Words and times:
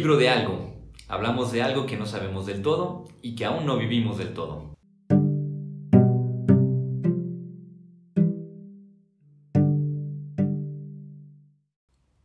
libro 0.00 0.16
de 0.16 0.30
algo. 0.30 0.72
Hablamos 1.08 1.52
de 1.52 1.60
algo 1.60 1.84
que 1.84 1.98
no 1.98 2.06
sabemos 2.06 2.46
del 2.46 2.62
todo 2.62 3.06
y 3.20 3.34
que 3.34 3.44
aún 3.44 3.66
no 3.66 3.76
vivimos 3.76 4.16
del 4.16 4.32
todo. 4.32 4.74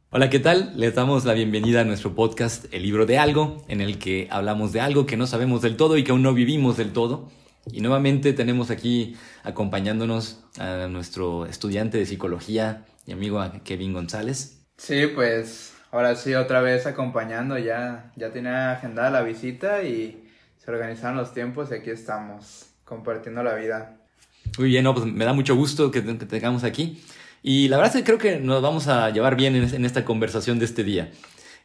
Hola, 0.10 0.30
¿qué 0.30 0.40
tal? 0.40 0.72
Les 0.78 0.96
damos 0.96 1.26
la 1.26 1.34
bienvenida 1.34 1.82
a 1.82 1.84
nuestro 1.84 2.16
podcast 2.16 2.74
El 2.74 2.84
libro 2.84 3.06
de 3.06 3.18
algo, 3.18 3.58
en 3.68 3.82
el 3.82 4.00
que 4.00 4.30
hablamos 4.32 4.72
de 4.72 4.80
algo 4.80 5.06
que 5.06 5.18
no 5.18 5.28
sabemos 5.28 5.62
del 5.62 5.76
todo 5.76 5.98
y 5.98 6.06
que 6.06 6.12
aún 6.12 6.22
no 6.22 6.34
vivimos 6.34 6.78
del 6.78 6.94
todo. 6.94 7.30
Y 7.70 7.82
nuevamente 7.82 8.32
tenemos 8.32 8.72
aquí 8.72 9.18
acompañándonos 9.44 10.46
a 10.58 10.88
nuestro 10.88 11.46
estudiante 11.46 11.98
de 11.98 12.06
psicología 12.06 12.86
y 13.06 13.12
amigo 13.12 13.44
Kevin 13.66 13.92
González. 13.92 14.66
Sí, 14.78 15.08
pues 15.14 15.75
ahora 15.96 16.16
sí 16.16 16.34
otra 16.34 16.60
vez 16.60 16.86
acompañando, 16.86 17.58
ya, 17.58 18.12
ya 18.18 18.30
tenía 18.32 18.74
agendada 18.74 19.10
la 19.10 19.22
visita 19.22 19.84
y 19.84 20.28
se 20.58 20.70
organizaron 20.70 21.16
los 21.16 21.34
tiempos 21.34 21.72
y 21.72 21.76
aquí 21.76 21.90
estamos 21.90 22.66
compartiendo 22.84 23.42
la 23.44 23.56
vida. 23.56 23.98
Muy 24.58 24.68
bien, 24.70 24.86
pues 24.94 25.06
me 25.06 25.24
da 25.24 25.32
mucho 25.32 25.56
gusto 25.56 25.92
que 25.92 26.02
te 26.02 26.26
tengamos 26.26 26.66
aquí. 26.66 27.02
Y 27.42 27.70
la 27.70 27.78
verdad 27.78 27.96
es 27.96 28.02
que 28.02 28.06
creo 28.06 28.18
que 28.18 28.40
nos 28.40 28.62
vamos 28.62 28.88
a 28.88 29.10
llevar 29.10 29.38
bien 29.38 29.56
en, 29.56 29.86
esta 29.86 30.04
conversación 30.04 30.60
de 30.60 30.66
este 30.66 30.84
día. 30.84 31.12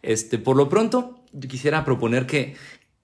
Este, 0.02 0.38
por 0.38 0.57
lo 0.57 0.69
pronto, 0.69 1.24
yo 1.33 1.49
quisiera 1.49 1.85
proponer 1.85 2.27
que 2.27 2.55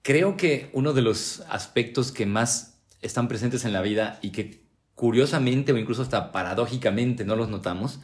creo 0.03 0.37
que 0.37 0.69
uno 0.71 0.93
de 0.93 1.01
los 1.01 1.43
aspectos 1.49 2.13
que 2.13 2.25
más 2.25 2.79
están 3.01 3.27
presentes 3.27 3.65
en 3.65 3.73
la 3.73 3.81
vida 3.81 4.17
y 4.21 4.29
que 4.31 4.61
curiosamente 4.95 5.73
o 5.73 5.77
incluso 5.77 6.03
hasta 6.03 6.31
paradójicamente 6.31 7.25
no 7.25 7.35
los 7.35 7.49
notamos, 7.49 7.99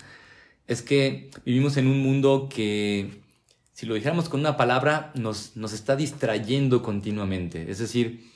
es 0.67 0.81
que 0.81 1.29
vivimos 1.45 1.77
en 1.77 1.87
un 1.87 1.99
mundo 1.99 2.49
que, 2.53 3.21
si 3.73 3.85
lo 3.85 3.95
dijéramos 3.95 4.29
con 4.29 4.39
una 4.39 4.57
palabra, 4.57 5.11
nos, 5.15 5.55
nos 5.55 5.73
está 5.73 5.95
distrayendo 5.95 6.81
continuamente. 6.81 7.69
Es 7.69 7.79
decir, 7.79 8.31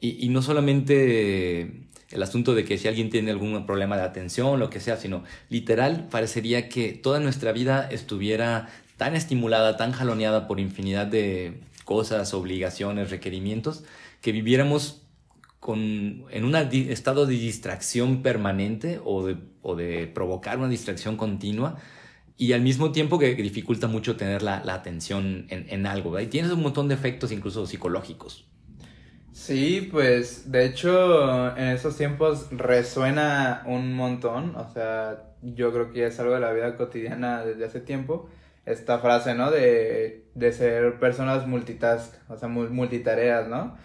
y, 0.00 0.24
y 0.24 0.28
no 0.28 0.42
solamente 0.42 1.84
el 2.10 2.22
asunto 2.22 2.54
de 2.54 2.64
que 2.64 2.78
si 2.78 2.88
alguien 2.88 3.10
tiene 3.10 3.30
algún 3.30 3.66
problema 3.66 3.96
de 3.96 4.02
atención, 4.02 4.60
lo 4.60 4.70
que 4.70 4.80
sea, 4.80 4.96
sino 4.96 5.24
literal 5.48 6.08
parecería 6.10 6.68
que 6.68 6.92
toda 6.92 7.18
nuestra 7.20 7.52
vida 7.52 7.88
estuviera 7.90 8.68
tan 8.96 9.16
estimulada, 9.16 9.76
tan 9.76 9.92
jaloneada 9.92 10.46
por 10.46 10.60
infinidad 10.60 11.06
de 11.06 11.60
cosas, 11.84 12.32
obligaciones, 12.34 13.10
requerimientos, 13.10 13.84
que 14.20 14.32
viviéramos 14.32 15.02
en 15.72 16.44
un 16.44 16.54
estado 16.54 17.24
de 17.26 17.34
distracción 17.34 18.22
permanente 18.22 19.00
o 19.04 19.24
de, 19.26 20.06
provocar 20.08 20.58
una 20.58 20.68
distracción 20.68 21.16
continua 21.16 21.76
y 22.36 22.52
al 22.52 22.60
mismo 22.60 22.92
tiempo 22.92 23.18
que 23.18 23.34
dificulta 23.34 23.86
mucho 23.86 24.16
tener 24.16 24.42
la, 24.42 24.58
atención 24.68 25.46
en, 25.48 25.66
en 25.70 25.86
algo. 25.86 26.18
Y 26.20 26.26
tienes 26.26 26.50
un 26.52 26.62
montón 26.62 26.88
de 26.88 26.94
efectos 26.94 27.32
incluso 27.32 27.66
psicológicos. 27.66 28.46
Sí, 29.32 29.88
pues 29.90 30.52
de 30.52 30.64
hecho 30.64 31.56
en 31.56 31.68
esos 31.68 31.96
tiempos 31.96 32.48
resuena 32.52 33.64
un 33.66 33.92
montón, 33.94 34.54
o 34.54 34.70
sea, 34.72 35.24
yo 35.42 35.72
creo 35.72 35.92
que 35.92 36.06
es 36.06 36.20
algo 36.20 36.34
de 36.34 36.40
la 36.40 36.52
vida 36.52 36.76
cotidiana 36.76 37.44
desde 37.44 37.64
hace 37.64 37.80
tiempo, 37.80 38.28
esta 38.64 39.00
frase, 39.00 39.34
¿no? 39.34 39.50
De, 39.50 40.26
de 40.34 40.52
ser 40.52 41.00
personas 41.00 41.48
multitask, 41.48 42.14
o 42.30 42.36
sea, 42.36 42.48
multitareas, 42.48 43.48
¿no? 43.48 43.76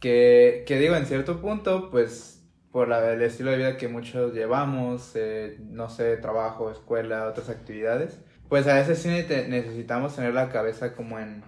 Que, 0.00 0.64
que 0.66 0.78
digo, 0.78 0.94
en 0.94 1.06
cierto 1.06 1.40
punto, 1.40 1.90
pues 1.90 2.38
por 2.70 2.88
la, 2.88 3.12
el 3.12 3.22
estilo 3.22 3.50
de 3.50 3.56
vida 3.56 3.76
que 3.76 3.88
muchos 3.88 4.34
llevamos, 4.34 5.12
eh, 5.14 5.58
no 5.60 5.88
sé, 5.88 6.16
trabajo, 6.18 6.70
escuela, 6.70 7.26
otras 7.26 7.48
actividades, 7.48 8.20
pues 8.48 8.66
a 8.66 8.74
veces 8.74 9.00
sí 9.00 9.08
necesitamos 9.08 10.14
tener 10.14 10.34
la 10.34 10.50
cabeza 10.50 10.94
como 10.94 11.18
en, 11.18 11.42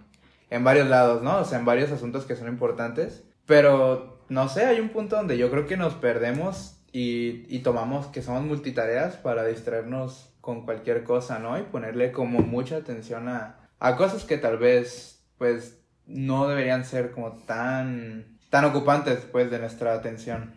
en 0.50 0.64
varios 0.64 0.88
lados, 0.88 1.22
¿no? 1.22 1.38
O 1.38 1.44
sea, 1.44 1.58
en 1.58 1.64
varios 1.64 1.90
asuntos 1.92 2.24
que 2.24 2.36
son 2.36 2.48
importantes. 2.48 3.24
Pero, 3.46 4.24
no 4.28 4.48
sé, 4.48 4.64
hay 4.64 4.80
un 4.80 4.90
punto 4.90 5.16
donde 5.16 5.38
yo 5.38 5.50
creo 5.50 5.66
que 5.66 5.76
nos 5.76 5.94
perdemos 5.94 6.82
y, 6.92 7.44
y 7.48 7.60
tomamos 7.60 8.06
que 8.08 8.22
somos 8.22 8.42
multitareas 8.42 9.16
para 9.16 9.44
distraernos 9.46 10.34
con 10.40 10.64
cualquier 10.64 11.04
cosa, 11.04 11.38
¿no? 11.38 11.58
Y 11.58 11.62
ponerle 11.62 12.12
como 12.12 12.40
mucha 12.40 12.76
atención 12.76 13.28
a, 13.28 13.68
a 13.78 13.96
cosas 13.96 14.24
que 14.24 14.38
tal 14.38 14.58
vez, 14.58 15.24
pues, 15.38 15.80
no 16.06 16.48
deberían 16.48 16.84
ser 16.84 17.12
como 17.12 17.32
tan, 17.44 18.39
tan 18.50 18.64
ocupantes, 18.64 19.20
pues, 19.30 19.50
de 19.50 19.58
nuestra 19.58 19.94
atención. 19.94 20.52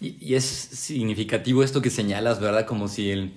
Y, 0.00 0.34
es 0.34 0.44
significativo 0.44 1.62
esto 1.62 1.80
que 1.80 1.90
señalas, 1.90 2.40
¿verdad? 2.40 2.66
Como 2.66 2.88
si 2.88 3.10
el, 3.10 3.34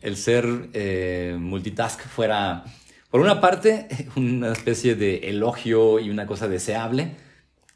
el 0.00 0.16
ser 0.16 0.68
eh, 0.72 1.36
multitask 1.38 2.00
fuera, 2.00 2.64
por 3.10 3.20
una 3.20 3.40
parte, 3.40 3.86
una 4.16 4.52
especie 4.52 4.94
de 4.94 5.28
elogio 5.28 6.00
y 6.00 6.10
una 6.10 6.26
cosa 6.26 6.48
deseable, 6.48 7.16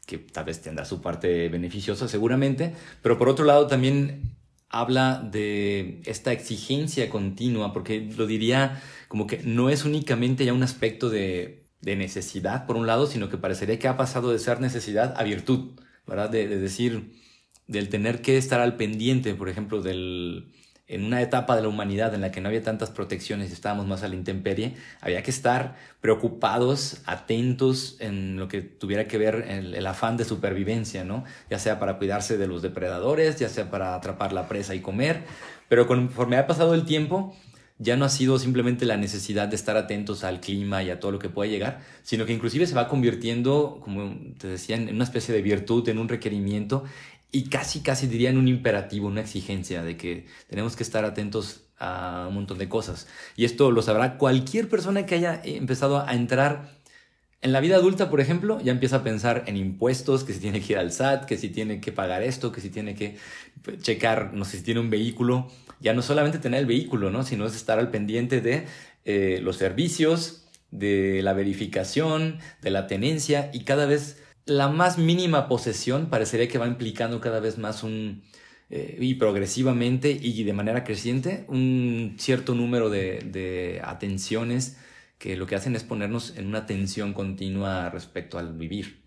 que 0.05 0.17
tal 0.17 0.45
vez 0.45 0.61
tendrá 0.61 0.85
su 0.85 1.01
parte 1.01 1.47
beneficiosa 1.49 2.07
seguramente, 2.07 2.73
pero 3.01 3.17
por 3.17 3.29
otro 3.29 3.45
lado 3.45 3.67
también 3.67 4.35
habla 4.69 5.21
de 5.21 6.01
esta 6.05 6.31
exigencia 6.31 7.09
continua, 7.09 7.73
porque 7.73 8.09
lo 8.17 8.25
diría 8.25 8.81
como 9.07 9.27
que 9.27 9.37
no 9.43 9.69
es 9.69 9.85
únicamente 9.85 10.45
ya 10.45 10.53
un 10.53 10.63
aspecto 10.63 11.09
de, 11.09 11.60
de 11.81 11.95
necesidad, 11.95 12.65
por 12.65 12.75
un 12.75 12.87
lado, 12.87 13.07
sino 13.07 13.29
que 13.29 13.37
parecería 13.37 13.79
que 13.79 13.87
ha 13.87 13.97
pasado 13.97 14.31
de 14.31 14.39
ser 14.39 14.59
necesidad 14.61 15.13
a 15.17 15.23
virtud, 15.23 15.79
¿verdad? 16.07 16.29
De, 16.29 16.47
de 16.47 16.59
decir, 16.59 17.13
del 17.67 17.89
tener 17.89 18.21
que 18.21 18.37
estar 18.37 18.59
al 18.59 18.77
pendiente, 18.77 19.33
por 19.33 19.49
ejemplo, 19.49 19.81
del, 19.81 20.51
en 20.91 21.05
una 21.05 21.21
etapa 21.21 21.55
de 21.55 21.61
la 21.61 21.69
humanidad 21.69 22.13
en 22.13 22.19
la 22.19 22.31
que 22.31 22.41
no 22.41 22.49
había 22.49 22.61
tantas 22.61 22.89
protecciones 22.89 23.49
y 23.49 23.53
estábamos 23.53 23.87
más 23.87 24.03
a 24.03 24.09
la 24.09 24.15
intemperie, 24.15 24.75
había 24.99 25.23
que 25.23 25.31
estar 25.31 25.77
preocupados, 26.01 27.01
atentos 27.05 27.95
en 28.01 28.35
lo 28.35 28.49
que 28.49 28.61
tuviera 28.61 29.07
que 29.07 29.17
ver 29.17 29.45
el, 29.47 29.73
el, 29.73 29.87
afán 29.87 30.17
de 30.17 30.25
supervivencia, 30.25 31.05
¿no? 31.05 31.23
Ya 31.49 31.59
sea 31.59 31.79
para 31.79 31.97
cuidarse 31.97 32.37
de 32.37 32.45
los 32.45 32.61
depredadores, 32.61 33.39
ya 33.39 33.47
sea 33.47 33.71
para 33.71 33.95
atrapar 33.95 34.33
la 34.33 34.49
presa 34.49 34.75
y 34.75 34.81
comer, 34.81 35.23
pero 35.69 35.87
conforme 35.87 36.35
ha 36.35 36.45
pasado 36.45 36.73
el 36.73 36.83
tiempo, 36.83 37.33
ya 37.81 37.97
no 37.97 38.05
ha 38.05 38.09
sido 38.09 38.37
simplemente 38.37 38.85
la 38.85 38.95
necesidad 38.95 39.47
de 39.47 39.55
estar 39.55 39.75
atentos 39.75 40.23
al 40.23 40.39
clima 40.39 40.83
y 40.83 40.91
a 40.91 40.99
todo 40.99 41.11
lo 41.11 41.17
que 41.17 41.29
pueda 41.29 41.49
llegar, 41.49 41.81
sino 42.03 42.27
que 42.27 42.33
inclusive 42.33 42.67
se 42.67 42.75
va 42.75 42.87
convirtiendo, 42.87 43.79
como 43.83 44.15
te 44.37 44.47
decía, 44.47 44.75
en 44.75 44.93
una 44.93 45.03
especie 45.03 45.33
de 45.33 45.41
virtud, 45.41 45.89
en 45.89 45.97
un 45.97 46.07
requerimiento, 46.07 46.83
y 47.31 47.49
casi, 47.49 47.81
casi 47.81 48.05
diría 48.05 48.29
en 48.29 48.37
un 48.37 48.47
imperativo, 48.47 49.07
una 49.07 49.21
exigencia 49.21 49.81
de 49.81 49.97
que 49.97 50.27
tenemos 50.47 50.75
que 50.75 50.83
estar 50.83 51.05
atentos 51.05 51.61
a 51.79 52.27
un 52.27 52.35
montón 52.35 52.59
de 52.59 52.69
cosas. 52.69 53.07
Y 53.35 53.45
esto 53.45 53.71
lo 53.71 53.81
sabrá 53.81 54.17
cualquier 54.19 54.69
persona 54.69 55.07
que 55.07 55.15
haya 55.15 55.41
empezado 55.43 56.05
a 56.05 56.13
entrar 56.13 56.81
en 57.41 57.51
la 57.51 57.59
vida 57.59 57.77
adulta, 57.77 58.11
por 58.11 58.21
ejemplo, 58.21 58.61
ya 58.61 58.71
empieza 58.71 58.97
a 58.97 59.03
pensar 59.03 59.45
en 59.47 59.57
impuestos, 59.57 60.23
que 60.23 60.33
si 60.33 60.39
tiene 60.39 60.61
que 60.61 60.73
ir 60.73 60.79
al 60.79 60.91
SAT, 60.91 61.25
que 61.25 61.37
si 61.37 61.49
tiene 61.49 61.81
que 61.81 61.91
pagar 61.91 62.21
esto, 62.21 62.51
que 62.51 62.61
si 62.61 62.69
tiene 62.69 62.93
que 62.93 63.17
checar, 63.81 64.35
no 64.35 64.45
sé 64.45 64.57
si 64.57 64.63
tiene 64.63 64.79
un 64.79 64.91
vehículo. 64.91 65.49
Ya 65.81 65.93
no 65.93 66.01
solamente 66.01 66.39
tener 66.39 66.61
el 66.61 66.65
vehículo, 66.65 67.09
¿no? 67.09 67.23
Sino 67.23 67.45
es 67.45 67.55
estar 67.55 67.79
al 67.79 67.91
pendiente 67.91 68.39
de 68.39 68.65
eh, 69.05 69.39
los 69.41 69.57
servicios, 69.57 70.47
de 70.71 71.21
la 71.23 71.33
verificación, 71.33 72.39
de 72.61 72.69
la 72.69 72.87
tenencia 72.87 73.49
y 73.53 73.65
cada 73.65 73.85
vez 73.85 74.23
la 74.45 74.69
más 74.69 74.97
mínima 74.97 75.47
posesión 75.47 76.09
parecería 76.09 76.47
que 76.47 76.57
va 76.57 76.67
implicando 76.67 77.19
cada 77.19 77.39
vez 77.39 77.57
más 77.57 77.83
un, 77.83 78.23
eh, 78.69 78.97
y 78.99 79.15
progresivamente 79.15 80.11
y 80.11 80.43
de 80.43 80.53
manera 80.53 80.83
creciente, 80.83 81.45
un 81.49 82.15
cierto 82.17 82.55
número 82.55 82.89
de, 82.89 83.19
de, 83.19 83.81
atenciones 83.83 84.77
que 85.17 85.35
lo 85.35 85.45
que 85.45 85.55
hacen 85.55 85.75
es 85.75 85.83
ponernos 85.83 86.37
en 86.37 86.47
una 86.47 86.65
tensión 86.65 87.13
continua 87.13 87.89
respecto 87.89 88.39
al 88.39 88.53
vivir. 88.53 89.03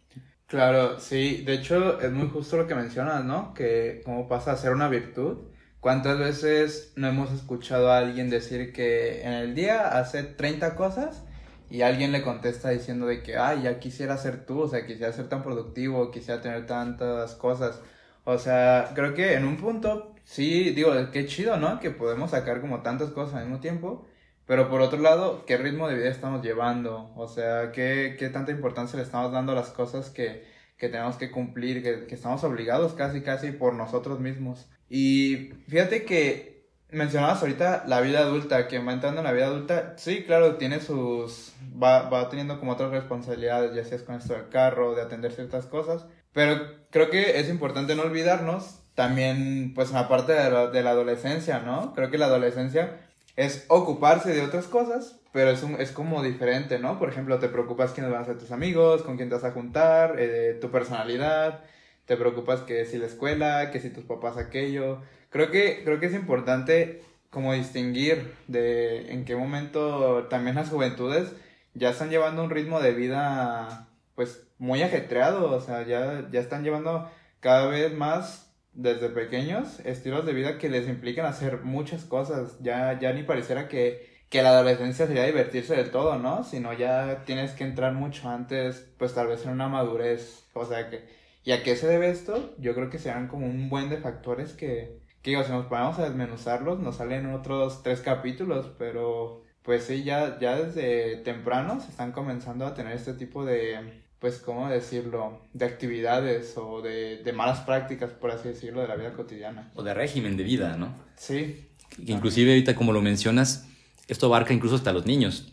Claro, 0.47 1.01
sí, 1.01 1.43
de 1.45 1.55
hecho 1.55 2.01
es 2.01 2.13
muy 2.13 2.29
justo 2.29 2.57
lo 2.57 2.67
que 2.67 2.75
mencionas, 2.75 3.25
¿no? 3.25 3.55
Que 3.55 4.03
cómo 4.05 4.29
pasa 4.29 4.53
a 4.53 4.57
ser 4.57 4.73
una 4.73 4.89
virtud. 4.89 5.39
¿Cuántas 5.85 6.19
veces 6.19 6.95
no 6.97 7.09
hemos 7.09 7.31
escuchado 7.31 7.93
a 7.93 7.99
alguien 7.99 8.31
decir 8.31 8.73
que 8.73 9.21
en 9.21 9.35
el 9.35 9.55
día 9.55 9.99
hace 9.99 10.23
30 10.23 10.77
cosas 10.77 11.23
y 11.69 11.83
alguien 11.83 12.11
le 12.11 12.23
contesta 12.23 12.71
diciendo 12.71 13.05
de 13.05 13.23
que, 13.23 13.37
ay, 13.37 13.65
ya 13.65 13.79
quisiera 13.81 14.17
ser 14.17 14.47
tú, 14.47 14.63
o 14.63 14.67
sea, 14.67 14.87
quisiera 14.87 15.13
ser 15.13 15.29
tan 15.29 15.43
productivo, 15.43 16.11
quisiera 16.11 16.41
tener 16.41 16.65
tantas 16.67 17.35
cosas. 17.35 17.83
O 18.25 18.39
sea, 18.39 18.93
creo 18.95 19.13
que 19.13 19.35
en 19.35 19.45
un 19.45 19.59
punto, 19.59 20.15
sí, 20.25 20.71
digo, 20.71 20.91
qué 21.13 21.27
chido, 21.27 21.59
¿no? 21.59 21.79
Que 21.81 21.91
podemos 21.91 22.31
sacar 22.31 22.63
como 22.63 22.81
tantas 22.81 23.11
cosas 23.11 23.35
al 23.35 23.45
mismo 23.45 23.61
tiempo, 23.61 24.07
pero 24.47 24.71
por 24.71 24.81
otro 24.81 25.01
lado, 25.01 25.45
¿qué 25.45 25.59
ritmo 25.59 25.87
de 25.87 25.97
vida 25.97 26.09
estamos 26.09 26.43
llevando? 26.43 27.13
O 27.15 27.29
sea, 27.29 27.73
¿qué, 27.73 28.17
qué 28.19 28.31
tanta 28.31 28.53
importancia 28.53 28.97
le 28.97 29.03
estamos 29.03 29.33
dando 29.33 29.53
a 29.53 29.57
las 29.57 29.69
cosas 29.69 30.09
que, 30.09 30.47
que 30.77 30.89
tenemos 30.89 31.17
que 31.17 31.31
cumplir, 31.31 31.83
que, 31.83 32.07
que 32.07 32.15
estamos 32.15 32.45
obligados 32.45 32.95
casi, 32.95 33.23
casi 33.23 33.53
por 33.53 33.75
nosotros 33.75 34.21
mismos? 34.21 34.69
Y 34.89 35.51
fíjate 35.69 36.05
que 36.05 36.55
mencionabas 36.95 37.43
ahorita 37.43 37.85
la 37.87 38.01
vida 38.01 38.21
adulta, 38.21 38.69
que 38.69 38.79
va 38.79 38.93
entrando 38.93 39.21
en 39.21 39.27
la 39.27 39.33
vida 39.33 39.47
adulta, 39.47 39.95
sí, 39.97 40.25
claro, 40.25 40.57
tiene 40.57 40.81
sus, 40.81 41.53
va, 41.81 42.09
va 42.09 42.29
teniendo 42.29 42.59
como 42.59 42.73
otras 42.73 42.91
responsabilidades, 42.91 43.75
ya 43.75 43.85
sea 43.85 44.05
con 44.05 44.15
esto 44.15 44.35
del 44.35 44.49
carro, 44.49 44.95
de 44.95 45.03
atender 45.03 45.33
ciertas 45.33 45.67
cosas, 45.67 46.07
pero 46.33 46.61
creo 46.91 47.11
que 47.11 47.39
es 47.41 47.49
importante 47.49 47.95
no 47.95 48.03
olvidarnos 48.03 48.81
también, 48.95 49.73
pues, 49.75 49.89
en 49.89 49.97
la 49.97 50.09
parte 50.09 50.33
de 50.33 50.51
la, 50.51 50.67
de 50.69 50.83
la 50.83 50.91
adolescencia, 50.91 51.59
¿no? 51.61 51.93
Creo 51.95 52.11
que 52.11 52.19
la 52.19 52.27
adolescencia 52.27 53.04
es 53.37 53.65
ocuparse 53.69 54.33
de 54.33 54.43
otras 54.43 54.67
cosas, 54.67 55.21
pero 55.33 55.51
es, 55.51 55.63
un, 55.63 55.81
es 55.81 55.91
como 55.91 56.23
diferente, 56.23 56.79
¿no? 56.79 56.99
Por 56.99 57.09
ejemplo, 57.09 57.39
te 57.39 57.49
preocupas 57.49 57.93
quiénes 57.93 58.13
van 58.13 58.23
a 58.23 58.27
ser 58.27 58.39
tus 58.39 58.53
amigos, 58.53 59.03
con 59.03 59.17
quién 59.17 59.29
te 59.29 59.35
vas 59.35 59.45
a 59.45 59.53
juntar, 59.53 60.17
eh, 60.19 60.57
tu 60.61 60.71
personalidad, 60.71 61.65
te 62.07 62.17
preocupas 62.17 62.61
que 62.61 62.85
si 62.85 62.99
la 62.99 63.07
escuela, 63.07 63.71
que 63.71 63.81
si 63.81 63.91
tus 63.91 64.05
papás 64.05 64.37
aquello. 64.37 65.01
Creo 65.31 65.51
que, 65.51 65.83
creo 65.85 65.99
que 65.99 66.07
es 66.07 66.15
importante 66.15 67.03
como 67.31 67.53
distinguir 67.53 68.33
de 68.47 69.13
en 69.13 69.25
qué 69.25 69.35
momento 69.35 70.27
también 70.29 70.55
las 70.55 70.71
juventudes 70.71 71.33
ya 71.75 71.91
están 71.91 72.11
llevando 72.11 72.45
un 72.45 72.51
ritmo 72.51 72.81
de 72.81 72.93
vida 72.93 73.89
pues 74.15 74.47
muy 74.59 74.83
ajetreado, 74.83 75.51
o 75.51 75.61
sea, 75.61 75.85
ya, 75.85 76.29
ya 76.31 76.41
están 76.41 76.63
llevando 76.63 77.11
cada 77.41 77.67
vez 77.67 77.93
más 77.93 78.44
desde 78.75 79.09
pequeños 79.09 79.81
estilos 79.81 80.27
de 80.27 80.33
vida 80.33 80.59
que 80.59 80.69
les 80.69 80.89
implican 80.89 81.27
hacer 81.27 81.63
muchas 81.63 82.05
cosas, 82.05 82.59
ya, 82.61 82.99
ya 82.99 83.13
ni 83.13 83.23
pareciera 83.23 83.69
que, 83.69 84.25
que 84.31 84.43
la 84.43 84.51
adolescencia 84.51 85.07
sería 85.07 85.25
divertirse 85.25 85.77
del 85.77 85.91
todo, 85.91 86.19
¿no? 86.19 86.45
Sino 86.45 86.73
ya 86.73 87.25
tienes 87.25 87.53
que 87.53 87.65
entrar 87.65 87.93
mucho 87.95 88.29
antes, 88.29 88.93
pues 88.99 89.15
tal 89.15 89.29
vez 89.29 89.45
en 89.45 89.53
una 89.53 89.69
madurez, 89.69 90.49
o 90.55 90.65
sea 90.65 90.91
que, 90.91 91.05
¿y 91.45 91.53
a 91.53 91.63
qué 91.63 91.77
se 91.77 91.87
debe 91.87 92.11
esto? 92.11 92.55
Yo 92.59 92.75
creo 92.75 92.91
que 92.91 92.99
sean 92.99 93.29
como 93.29 93.47
un 93.47 93.69
buen 93.69 93.91
de 93.91 93.99
factores 93.99 94.53
que, 94.53 95.01
que 95.23 95.31
digo, 95.31 95.45
si 95.45 95.53
nos 95.53 95.67
ponemos 95.67 95.99
a 95.99 96.05
desmenuzarlos, 96.05 96.81
nos 96.81 96.97
salen 96.97 97.33
otros 97.33 97.83
tres 97.83 98.01
capítulos, 98.01 98.71
pero 98.79 99.43
pues 99.63 99.85
sí, 99.85 100.05
ya, 100.05 100.39
ya 100.41 100.57
desde 100.57 101.17
temprano 101.19 101.81
se 101.81 101.91
están 101.91 102.13
comenzando 102.13 102.67
a 102.67 102.75
tener 102.75 102.93
este 102.95 103.15
tipo 103.15 103.45
de, 103.45 104.04
pues, 104.19 104.39
¿cómo 104.39 104.69
decirlo? 104.69 105.41
De 105.53 105.65
actividades 105.65 106.57
o 106.57 106.81
de, 106.83 107.23
de 107.23 107.33
malas 107.33 107.61
prácticas, 107.61 108.11
por 108.11 108.31
así 108.31 108.49
decirlo, 108.49 108.81
de 108.81 108.89
la 108.89 108.97
vida 108.97 109.13
cotidiana. 109.13 109.71
O 109.75 109.83
de 109.83 109.95
régimen 109.95 110.37
de 110.37 110.45
vida, 110.45 110.77
¿no? 110.77 110.95
Sí. 111.17 111.69
Que 112.05 112.13
inclusive 112.13 112.51
ahorita, 112.53 112.75
como 112.75 112.93
lo 112.93 113.03
mencionas, 113.03 113.69
esto 114.09 114.27
abarca 114.27 114.53
incluso 114.53 114.77
hasta 114.77 114.93
los 114.93 115.07
niños, 115.07 115.53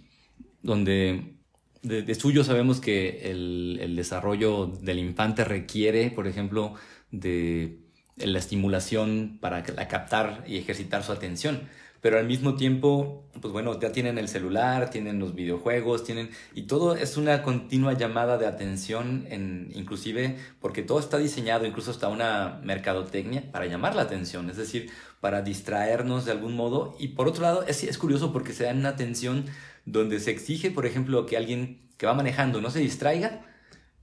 donde 0.62 1.36
de, 1.82 2.16
suyo 2.16 2.44
sabemos 2.44 2.80
que 2.80 3.32
el, 3.32 3.80
el 3.82 3.96
desarrollo 3.96 4.68
del 4.68 5.00
infante 5.00 5.44
requiere, 5.44 6.12
por 6.12 6.28
ejemplo, 6.28 6.76
de 7.12 7.80
la 8.18 8.40
estimulación 8.40 9.38
para 9.42 9.64
captar 9.64 10.44
y 10.48 10.58
ejercitar 10.58 11.04
su 11.04 11.12
atención. 11.12 11.68
Pero 12.02 12.18
al 12.18 12.26
mismo 12.26 12.56
tiempo, 12.56 13.30
pues 13.40 13.54
bueno, 13.54 13.80
ya 13.80 13.92
tienen 13.92 14.18
el 14.18 14.28
celular, 14.28 14.90
tienen 14.90 15.20
los 15.20 15.36
videojuegos, 15.36 16.04
tienen... 16.04 16.32
Y 16.56 16.64
todo 16.64 16.96
es 16.96 17.16
una 17.16 17.44
continua 17.44 17.94
llamada 17.94 18.40
de 18.40 18.48
atención, 18.48 19.28
en, 19.30 19.70
inclusive 19.76 20.38
porque 20.60 20.82
todo 20.82 21.00
está 21.00 21.20
diseñado, 21.20 21.66
incluso 21.68 21.92
hasta 21.92 22.08
una 22.08 22.60
mercadotecnia, 22.64 23.52
para 23.52 23.68
llamar 23.68 23.96
la 23.96 24.02
atención, 24.02 24.50
es 24.50 24.58
decir, 24.58 24.90
para 25.20 25.44
distraernos 25.44 26.26
de 26.26 26.32
algún 26.32 26.56
modo. 26.56 26.96
Y 27.00 27.10
por 27.10 27.28
otro 27.28 27.44
lado, 27.44 27.64
es, 27.68 27.84
es 27.84 28.00
curioso 28.00 28.34
porque 28.34 28.54
se 28.54 28.64
da 28.64 28.72
una 28.72 28.90
atención 28.90 29.46
donde 29.86 30.20
se 30.20 30.32
exige, 30.32 30.72
por 30.72 30.88
ejemplo, 30.88 31.28
que 31.28 31.38
alguien 31.38 31.88
que 31.98 32.08
va 32.08 32.16
manejando 32.16 32.62
no 32.62 32.72
se 32.72 32.80
distraiga, 32.80 33.46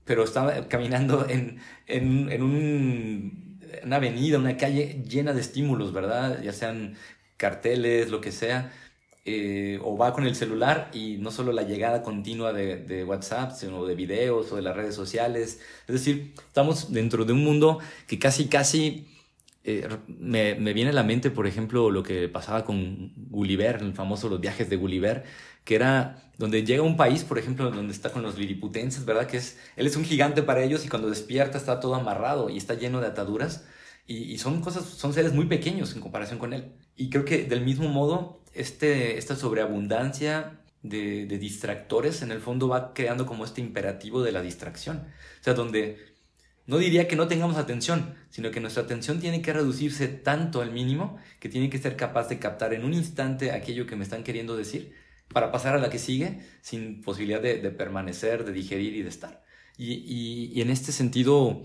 pero 0.05 0.23
está 0.23 0.69
caminando 0.69 1.27
en, 1.29 1.59
en, 1.85 2.31
en 2.31 2.43
un 2.43 3.49
una 3.83 3.97
avenida, 3.97 4.37
una 4.37 4.57
calle 4.57 5.03
llena 5.07 5.33
de 5.33 5.41
estímulos, 5.41 5.93
¿verdad? 5.93 6.41
Ya 6.41 6.53
sean 6.53 6.95
carteles, 7.39 8.11
lo 8.11 8.21
que 8.21 8.31
sea, 8.31 8.71
eh, 9.25 9.79
o 9.83 9.97
va 9.97 10.13
con 10.13 10.27
el 10.27 10.35
celular 10.35 10.91
y 10.93 11.17
no 11.17 11.31
solo 11.31 11.51
la 11.51 11.63
llegada 11.63 12.03
continua 12.03 12.53
de, 12.53 13.03
WhatsApp, 13.05 13.53
sino 13.53 13.85
de 13.85 13.95
videos 13.95 14.51
o 14.51 14.57
de 14.57 14.61
las 14.61 14.75
redes 14.75 14.95
sociales. 14.95 15.59
Es 15.87 15.93
decir, 15.93 16.33
estamos 16.35 16.91
dentro 16.91 17.25
de 17.25 17.33
un 17.33 17.43
mundo 17.43 17.79
que 18.07 18.19
casi, 18.19 18.47
casi 18.47 19.07
eh, 19.63 19.87
me, 20.07 20.55
me, 20.55 20.73
viene 20.73 20.91
a 20.91 20.93
la 20.93 21.03
mente, 21.03 21.31
por 21.31 21.47
ejemplo, 21.47 21.91
lo 21.91 22.03
que 22.03 22.27
pasaba 22.29 22.65
con 22.65 23.13
Gulliver, 23.29 23.77
el 23.81 23.93
famoso 23.93 24.29
Los 24.29 24.41
viajes 24.41 24.69
de 24.69 24.75
Gulliver, 24.75 25.23
que 25.63 25.75
era 25.75 26.31
donde 26.37 26.65
llega 26.65 26.83
un 26.83 26.97
país, 26.97 27.23
por 27.23 27.37
ejemplo, 27.37 27.69
donde 27.71 27.93
está 27.93 28.11
con 28.11 28.23
los 28.23 28.37
liriputenses, 28.37 29.05
¿verdad? 29.05 29.27
Que 29.27 29.37
es, 29.37 29.59
él 29.75 29.87
es 29.87 29.95
un 29.95 30.05
gigante 30.05 30.43
para 30.43 30.63
ellos 30.63 30.85
y 30.85 30.89
cuando 30.89 31.09
despierta 31.09 31.57
está 31.57 31.79
todo 31.79 31.95
amarrado 31.95 32.49
y 32.49 32.57
está 32.57 32.73
lleno 32.73 33.01
de 33.01 33.07
ataduras. 33.07 33.65
Y, 34.11 34.39
son 34.39 34.61
cosas, 34.61 34.85
son 34.85 35.13
seres 35.13 35.33
muy 35.33 35.45
pequeños 35.45 35.93
en 35.93 36.01
comparación 36.01 36.39
con 36.39 36.53
él. 36.53 36.73
Y 36.95 37.11
creo 37.11 37.25
que 37.25 37.43
del 37.43 37.61
mismo 37.61 37.89
modo, 37.89 38.41
este, 38.53 39.19
esta 39.19 39.35
sobreabundancia 39.35 40.61
de, 40.81 41.27
de 41.27 41.37
distractores 41.37 42.23
en 42.23 42.31
el 42.31 42.41
fondo 42.41 42.67
va 42.67 42.95
creando 42.95 43.27
como 43.27 43.45
este 43.45 43.61
imperativo 43.61 44.23
de 44.23 44.31
la 44.31 44.41
distracción. 44.41 45.05
O 45.39 45.43
sea, 45.43 45.53
donde 45.53 46.09
no 46.65 46.79
diría 46.79 47.07
que 47.07 47.15
no 47.15 47.27
tengamos 47.27 47.57
atención, 47.57 48.15
sino 48.29 48.49
que 48.49 48.59
nuestra 48.59 48.81
atención 48.81 49.19
tiene 49.19 49.43
que 49.43 49.53
reducirse 49.53 50.07
tanto 50.07 50.61
al 50.61 50.71
mínimo 50.71 51.17
que 51.39 51.49
tiene 51.49 51.69
que 51.69 51.77
ser 51.77 51.95
capaz 51.95 52.29
de 52.29 52.39
captar 52.39 52.73
en 52.73 52.85
un 52.85 52.95
instante 52.95 53.51
aquello 53.51 53.85
que 53.85 53.95
me 53.95 54.03
están 54.03 54.23
queriendo 54.23 54.57
decir 54.57 54.93
para 55.31 55.51
pasar 55.51 55.75
a 55.75 55.79
la 55.79 55.89
que 55.91 55.99
sigue 55.99 56.41
sin 56.61 57.01
posibilidad 57.01 57.41
de, 57.41 57.57
permanecer, 57.71 58.43
de 58.43 58.53
digerir 58.53 58.95
y 58.95 59.03
de 59.03 59.09
estar. 59.09 59.43
Y, 59.77 60.51
y, 60.53 60.61
en 60.61 60.71
este 60.71 60.91
sentido 60.91 61.63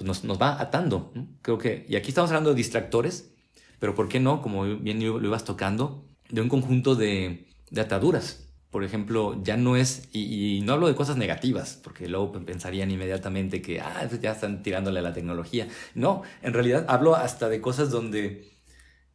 pues 0.00 0.06
nos, 0.06 0.24
nos, 0.24 0.40
va 0.40 0.58
atando. 0.58 1.12
Creo 1.42 1.58
que, 1.58 1.84
y 1.86 1.96
aquí 1.96 2.08
estamos 2.08 2.30
hablando 2.30 2.50
de 2.50 2.56
distractores, 2.56 3.34
pero 3.78 3.94
¿por 3.94 4.08
qué 4.08 4.18
no, 4.18 4.40
como 4.40 4.64
bien 4.64 5.04
lo 5.04 5.22
ibas 5.22 5.44
tocando, 5.44 6.06
de 6.30 6.40
un 6.40 6.48
conjunto 6.48 6.94
de, 6.94 7.46
ataduras? 7.76 8.48
Por 8.70 8.82
ejemplo, 8.82 9.38
ya 9.42 9.58
no 9.58 9.76
es, 9.76 10.08
y, 10.10 10.56
y, 10.56 10.60
no 10.62 10.72
hablo 10.72 10.88
de 10.88 10.94
cosas 10.94 11.18
negativas, 11.18 11.78
porque 11.84 12.08
luego 12.08 12.32
pensarían 12.32 12.90
inmediatamente 12.90 13.60
que, 13.60 13.80
ah, 13.80 14.08
ya 14.22 14.32
están 14.32 14.62
tirándole 14.62 15.00
a 15.00 15.02
la 15.02 15.12
tecnología. 15.12 15.68
No, 15.94 16.22
en 16.40 16.54
realidad 16.54 16.86
hablo 16.88 17.14
hasta 17.14 17.50
de 17.50 17.60
cosas 17.60 17.90
donde 17.90 18.48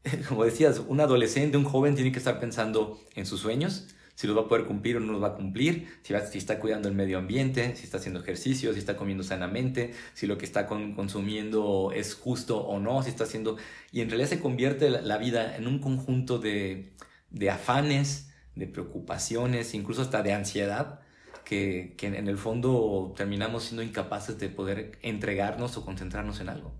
como 0.29 0.45
decías, 0.45 0.83
un 0.87 0.99
adolescente, 0.99 1.57
un 1.57 1.63
joven 1.63 1.95
tiene 1.95 2.11
que 2.11 2.19
estar 2.19 2.39
pensando 2.39 2.99
en 3.15 3.25
sus 3.25 3.39
sueños, 3.39 3.87
si 4.15 4.27
los 4.27 4.35
va 4.35 4.41
a 4.41 4.47
poder 4.47 4.65
cumplir 4.65 4.97
o 4.97 5.00
no 5.00 5.13
los 5.13 5.21
va 5.21 5.27
a 5.27 5.35
cumplir, 5.35 6.00
si, 6.01 6.13
está 6.38 6.59
cuidando 6.59 6.88
el 6.88 6.95
medio 6.95 7.17
ambiente, 7.17 7.75
si 7.75 7.83
está 7.83 7.97
haciendo 7.97 8.21
ejercicio, 8.21 8.73
si 8.73 8.79
está 8.79 8.95
comiendo 8.95 9.23
sanamente, 9.23 9.94
si 10.13 10.25
lo 10.25 10.38
que 10.38 10.45
está 10.45 10.65
consumiendo 10.67 11.91
es 11.94 12.15
justo 12.15 12.59
o 12.59 12.79
no, 12.79 13.03
si 13.03 13.09
está 13.09 13.25
haciendo... 13.25 13.57
Y 13.91 14.01
en 14.01 14.09
realidad 14.09 14.29
se 14.29 14.39
convierte 14.39 14.89
la, 14.89 15.17
vida 15.17 15.56
en 15.57 15.67
un 15.67 15.79
conjunto 15.79 16.39
de, 16.39 16.94
de, 17.29 17.50
afanes, 17.50 18.31
de 18.56 18.67
preocupaciones, 18.67 19.73
incluso 19.73 20.01
hasta 20.01 20.23
de 20.23 20.33
ansiedad, 20.33 21.01
que, 21.44 21.94
que 21.97 22.07
en 22.07 22.27
el 22.27 22.38
fondo 22.38 23.13
terminamos 23.15 23.65
siendo 23.65 23.83
incapaces 23.83 24.39
de 24.39 24.50
poder 24.50 24.97
entregarnos 25.01 25.77
o 25.77 25.85
concentrarnos 25.85 26.39
en 26.39 26.50
algo. 26.50 26.73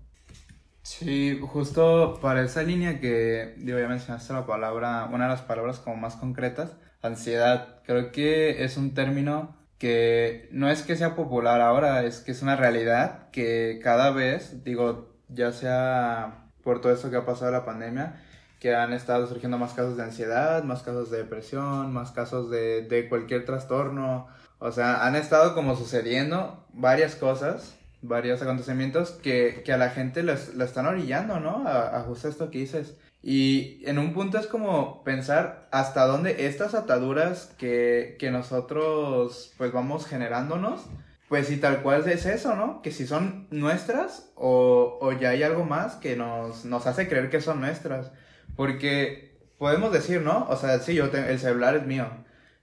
Sí, 0.86 1.40
justo 1.42 2.18
para 2.22 2.44
esa 2.44 2.62
línea 2.62 3.00
que 3.00 3.54
digo, 3.58 3.76
ya 3.76 3.88
mencionaste 3.88 4.32
la 4.32 4.46
palabra, 4.46 5.08
una 5.12 5.24
de 5.24 5.30
las 5.30 5.42
palabras 5.42 5.80
como 5.80 5.96
más 5.96 6.14
concretas, 6.14 6.76
ansiedad. 7.06 7.80
Creo 7.84 8.12
que 8.12 8.64
es 8.64 8.76
un 8.76 8.94
término 8.94 9.56
que 9.78 10.48
no 10.52 10.70
es 10.70 10.82
que 10.82 10.96
sea 10.96 11.14
popular 11.14 11.60
ahora, 11.60 12.04
es 12.04 12.20
que 12.20 12.32
es 12.32 12.42
una 12.42 12.56
realidad 12.56 13.30
que 13.30 13.80
cada 13.82 14.10
vez, 14.10 14.64
digo, 14.64 15.14
ya 15.28 15.52
sea 15.52 16.48
por 16.62 16.80
todo 16.80 16.92
esto 16.92 17.10
que 17.10 17.16
ha 17.16 17.26
pasado 17.26 17.52
la 17.52 17.64
pandemia, 17.64 18.22
que 18.60 18.74
han 18.74 18.92
estado 18.92 19.26
surgiendo 19.26 19.58
más 19.58 19.74
casos 19.74 19.96
de 19.96 20.04
ansiedad, 20.04 20.64
más 20.64 20.82
casos 20.82 21.10
de 21.10 21.18
depresión, 21.18 21.92
más 21.92 22.10
casos 22.12 22.50
de, 22.50 22.82
de 22.82 23.08
cualquier 23.08 23.44
trastorno. 23.44 24.28
O 24.58 24.72
sea, 24.72 25.06
han 25.06 25.14
estado 25.14 25.54
como 25.54 25.76
sucediendo 25.76 26.66
varias 26.72 27.14
cosas 27.16 27.76
varios 28.02 28.42
acontecimientos 28.42 29.10
que, 29.10 29.62
que 29.64 29.72
a 29.72 29.76
la 29.76 29.90
gente 29.90 30.22
la 30.22 30.34
están 30.34 30.86
orillando, 30.86 31.40
¿no? 31.40 31.66
A, 31.66 31.96
a, 31.96 32.02
justo 32.02 32.28
esto 32.28 32.50
que 32.50 32.58
dices. 32.58 32.96
Y 33.28 33.82
en 33.84 33.98
un 33.98 34.14
punto 34.14 34.38
es 34.38 34.46
como 34.46 35.02
pensar 35.02 35.66
hasta 35.72 36.06
dónde 36.06 36.46
estas 36.46 36.74
ataduras 36.74 37.52
que, 37.58 38.14
que 38.20 38.30
nosotros 38.30 39.52
pues 39.58 39.72
vamos 39.72 40.06
generándonos, 40.06 40.82
pues 41.28 41.48
si 41.48 41.56
tal 41.56 41.82
cual 41.82 42.08
es 42.08 42.24
eso, 42.24 42.54
¿no? 42.54 42.82
Que 42.82 42.92
si 42.92 43.04
son 43.04 43.48
nuestras 43.50 44.30
o, 44.36 44.98
o 45.00 45.10
ya 45.10 45.30
hay 45.30 45.42
algo 45.42 45.64
más 45.64 45.96
que 45.96 46.14
nos, 46.14 46.64
nos 46.64 46.86
hace 46.86 47.08
creer 47.08 47.28
que 47.28 47.40
son 47.40 47.60
nuestras. 47.60 48.12
Porque 48.54 49.36
podemos 49.58 49.92
decir, 49.92 50.20
¿no? 50.20 50.46
O 50.48 50.56
sea, 50.56 50.78
sí, 50.78 50.94
yo 50.94 51.06
el 51.06 51.40
celular 51.40 51.74
es 51.74 51.84
mío 51.84 52.06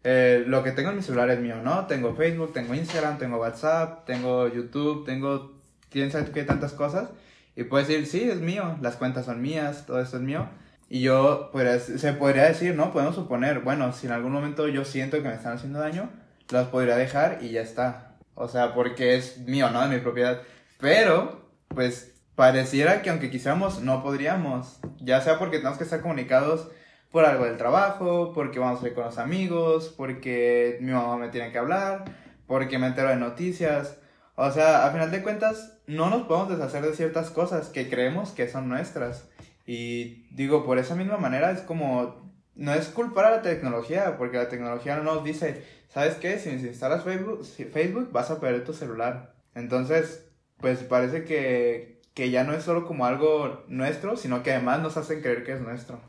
eh, 0.05 0.43
lo 0.47 0.63
que 0.63 0.71
tengo 0.71 0.89
en 0.89 0.97
mi 0.97 1.01
celular 1.01 1.29
es 1.29 1.39
mío, 1.39 1.57
¿no? 1.63 1.87
Tengo 1.87 2.15
Facebook, 2.15 2.53
tengo 2.53 2.73
Instagram, 2.73 3.17
tengo 3.17 3.37
WhatsApp, 3.37 4.05
tengo 4.05 4.47
YouTube, 4.49 5.05
tengo 5.05 5.53
quién 5.89 6.11
sabe 6.11 6.31
qué 6.31 6.43
tantas 6.43 6.73
cosas. 6.73 7.09
Y 7.55 7.65
puedes 7.65 7.87
decir, 7.87 8.07
sí, 8.07 8.29
es 8.29 8.39
mío, 8.39 8.77
las 8.81 8.95
cuentas 8.95 9.25
son 9.25 9.41
mías, 9.41 9.85
todo 9.85 10.01
esto 10.01 10.17
es 10.17 10.23
mío. 10.23 10.49
Y 10.89 11.01
yo, 11.01 11.49
pues, 11.51 11.83
se 11.83 12.13
podría 12.13 12.43
decir, 12.43 12.75
¿no? 12.75 12.91
Podemos 12.91 13.15
suponer, 13.15 13.59
bueno, 13.61 13.93
si 13.93 14.07
en 14.07 14.13
algún 14.13 14.31
momento 14.31 14.67
yo 14.67 14.85
siento 14.85 15.17
que 15.17 15.27
me 15.27 15.35
están 15.35 15.53
haciendo 15.53 15.79
daño, 15.79 16.09
las 16.49 16.67
podría 16.67 16.95
dejar 16.95 17.39
y 17.41 17.49
ya 17.49 17.61
está. 17.61 18.15
O 18.35 18.47
sea, 18.47 18.73
porque 18.73 19.15
es 19.15 19.39
mío, 19.39 19.69
¿no? 19.71 19.81
De 19.81 19.95
mi 19.95 20.01
propiedad. 20.01 20.41
Pero, 20.79 21.49
pues, 21.67 22.13
pareciera 22.35 23.01
que 23.01 23.09
aunque 23.09 23.29
quisiéramos, 23.29 23.81
no 23.81 24.03
podríamos. 24.03 24.79
Ya 24.99 25.21
sea 25.21 25.39
porque 25.39 25.57
tenemos 25.57 25.77
que 25.77 25.83
estar 25.83 26.01
comunicados 26.01 26.69
por 27.11 27.25
algo 27.25 27.45
del 27.45 27.57
trabajo, 27.57 28.31
porque 28.33 28.59
vamos 28.59 28.83
a 28.83 28.87
ir 28.87 28.95
con 28.95 29.05
los 29.05 29.19
amigos, 29.19 29.93
porque 29.95 30.77
mi 30.81 30.91
mamá 30.91 31.17
me 31.17 31.29
tiene 31.29 31.51
que 31.51 31.59
hablar, 31.59 32.05
porque 32.47 32.79
me 32.79 32.87
entero 32.87 33.09
de 33.09 33.17
noticias. 33.17 33.97
O 34.35 34.51
sea, 34.51 34.85
a 34.85 34.91
final 34.91 35.11
de 35.11 35.21
cuentas, 35.21 35.77
no 35.87 36.09
nos 36.09 36.23
podemos 36.23 36.49
deshacer 36.49 36.83
de 36.83 36.95
ciertas 36.95 37.29
cosas 37.29 37.69
que 37.69 37.89
creemos 37.89 38.31
que 38.31 38.49
son 38.49 38.67
nuestras. 38.69 39.29
Y 39.65 40.25
digo, 40.33 40.65
por 40.65 40.79
esa 40.79 40.95
misma 40.95 41.17
manera 41.17 41.51
es 41.51 41.61
como 41.61 42.23
no 42.55 42.73
es 42.73 42.87
culpar 42.87 43.25
a 43.25 43.31
la 43.31 43.41
tecnología, 43.41 44.17
porque 44.17 44.37
la 44.37 44.49
tecnología 44.49 44.95
no 44.97 45.03
nos 45.03 45.23
dice, 45.23 45.63
¿sabes 45.89 46.15
qué? 46.15 46.37
Si 46.39 46.49
instalas 46.49 47.03
Facebook, 47.03 47.45
Facebook 47.45 48.11
vas 48.11 48.31
a 48.31 48.39
perder 48.39 48.63
tu 48.63 48.73
celular. 48.73 49.33
Entonces, 49.55 50.25
pues 50.57 50.79
parece 50.79 51.23
que, 51.23 52.01
que 52.13 52.29
ya 52.29 52.43
no 52.43 52.53
es 52.53 52.63
solo 52.63 52.85
como 52.85 53.05
algo 53.05 53.63
nuestro, 53.67 54.17
sino 54.17 54.43
que 54.43 54.51
además 54.51 54.81
nos 54.81 54.97
hacen 54.97 55.21
creer 55.21 55.43
que 55.43 55.53
es 55.53 55.61
nuestro. 55.61 55.99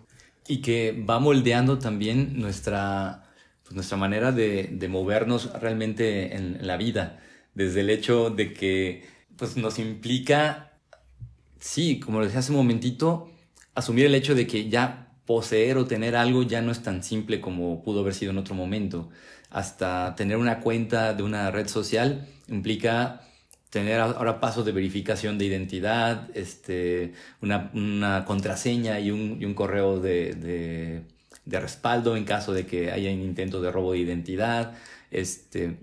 Y 0.46 0.60
que 0.60 1.04
va 1.08 1.18
moldeando 1.18 1.78
también 1.78 2.38
nuestra, 2.38 3.24
pues, 3.62 3.74
nuestra 3.74 3.96
manera 3.96 4.30
de, 4.30 4.68
de, 4.70 4.88
movernos 4.88 5.52
realmente 5.60 6.36
en, 6.36 6.66
la 6.66 6.76
vida. 6.76 7.20
Desde 7.54 7.80
el 7.80 7.90
hecho 7.90 8.30
de 8.30 8.52
que 8.52 9.04
pues, 9.36 9.56
nos 9.56 9.78
implica, 9.78 10.72
sí, 11.60 12.00
como 12.00 12.18
lo 12.18 12.24
decía 12.24 12.40
hace 12.40 12.52
un 12.52 12.58
momentito, 12.58 13.30
asumir 13.74 14.06
el 14.06 14.14
hecho 14.14 14.34
de 14.34 14.46
que 14.46 14.68
ya 14.68 15.12
poseer 15.26 15.78
o 15.78 15.86
tener 15.86 16.16
algo 16.16 16.42
ya 16.42 16.60
no 16.60 16.70
es 16.70 16.82
tan 16.82 17.02
simple 17.02 17.40
como 17.40 17.82
pudo 17.82 18.00
haber 18.00 18.14
sido 18.14 18.32
en 18.32 18.38
otro 18.38 18.54
momento. 18.54 19.08
Hasta 19.50 20.14
tener 20.16 20.36
una 20.36 20.60
cuenta 20.60 21.14
de 21.14 21.22
una 21.22 21.50
red 21.50 21.68
social 21.68 22.26
implica 22.48 23.20
tener 23.70 23.98
ahora 23.98 24.40
pasos 24.40 24.64
de 24.64 24.70
verificación 24.70 25.36
de 25.36 25.46
identidad, 25.46 26.30
este, 26.34 27.12
una, 27.40 27.72
una 27.74 28.24
contraseña 28.24 29.00
y 29.00 29.10
un, 29.10 29.54
correo 29.54 29.98
de, 29.98 30.34
de, 30.34 31.02
de, 31.44 31.60
respaldo 31.60 32.16
en 32.16 32.24
caso 32.24 32.52
de 32.52 32.66
que 32.66 32.92
haya 32.92 33.10
un 33.10 33.20
intento 33.20 33.60
de 33.60 33.72
robo 33.72 33.92
de 33.92 33.98
identidad, 33.98 34.74
este, 35.10 35.78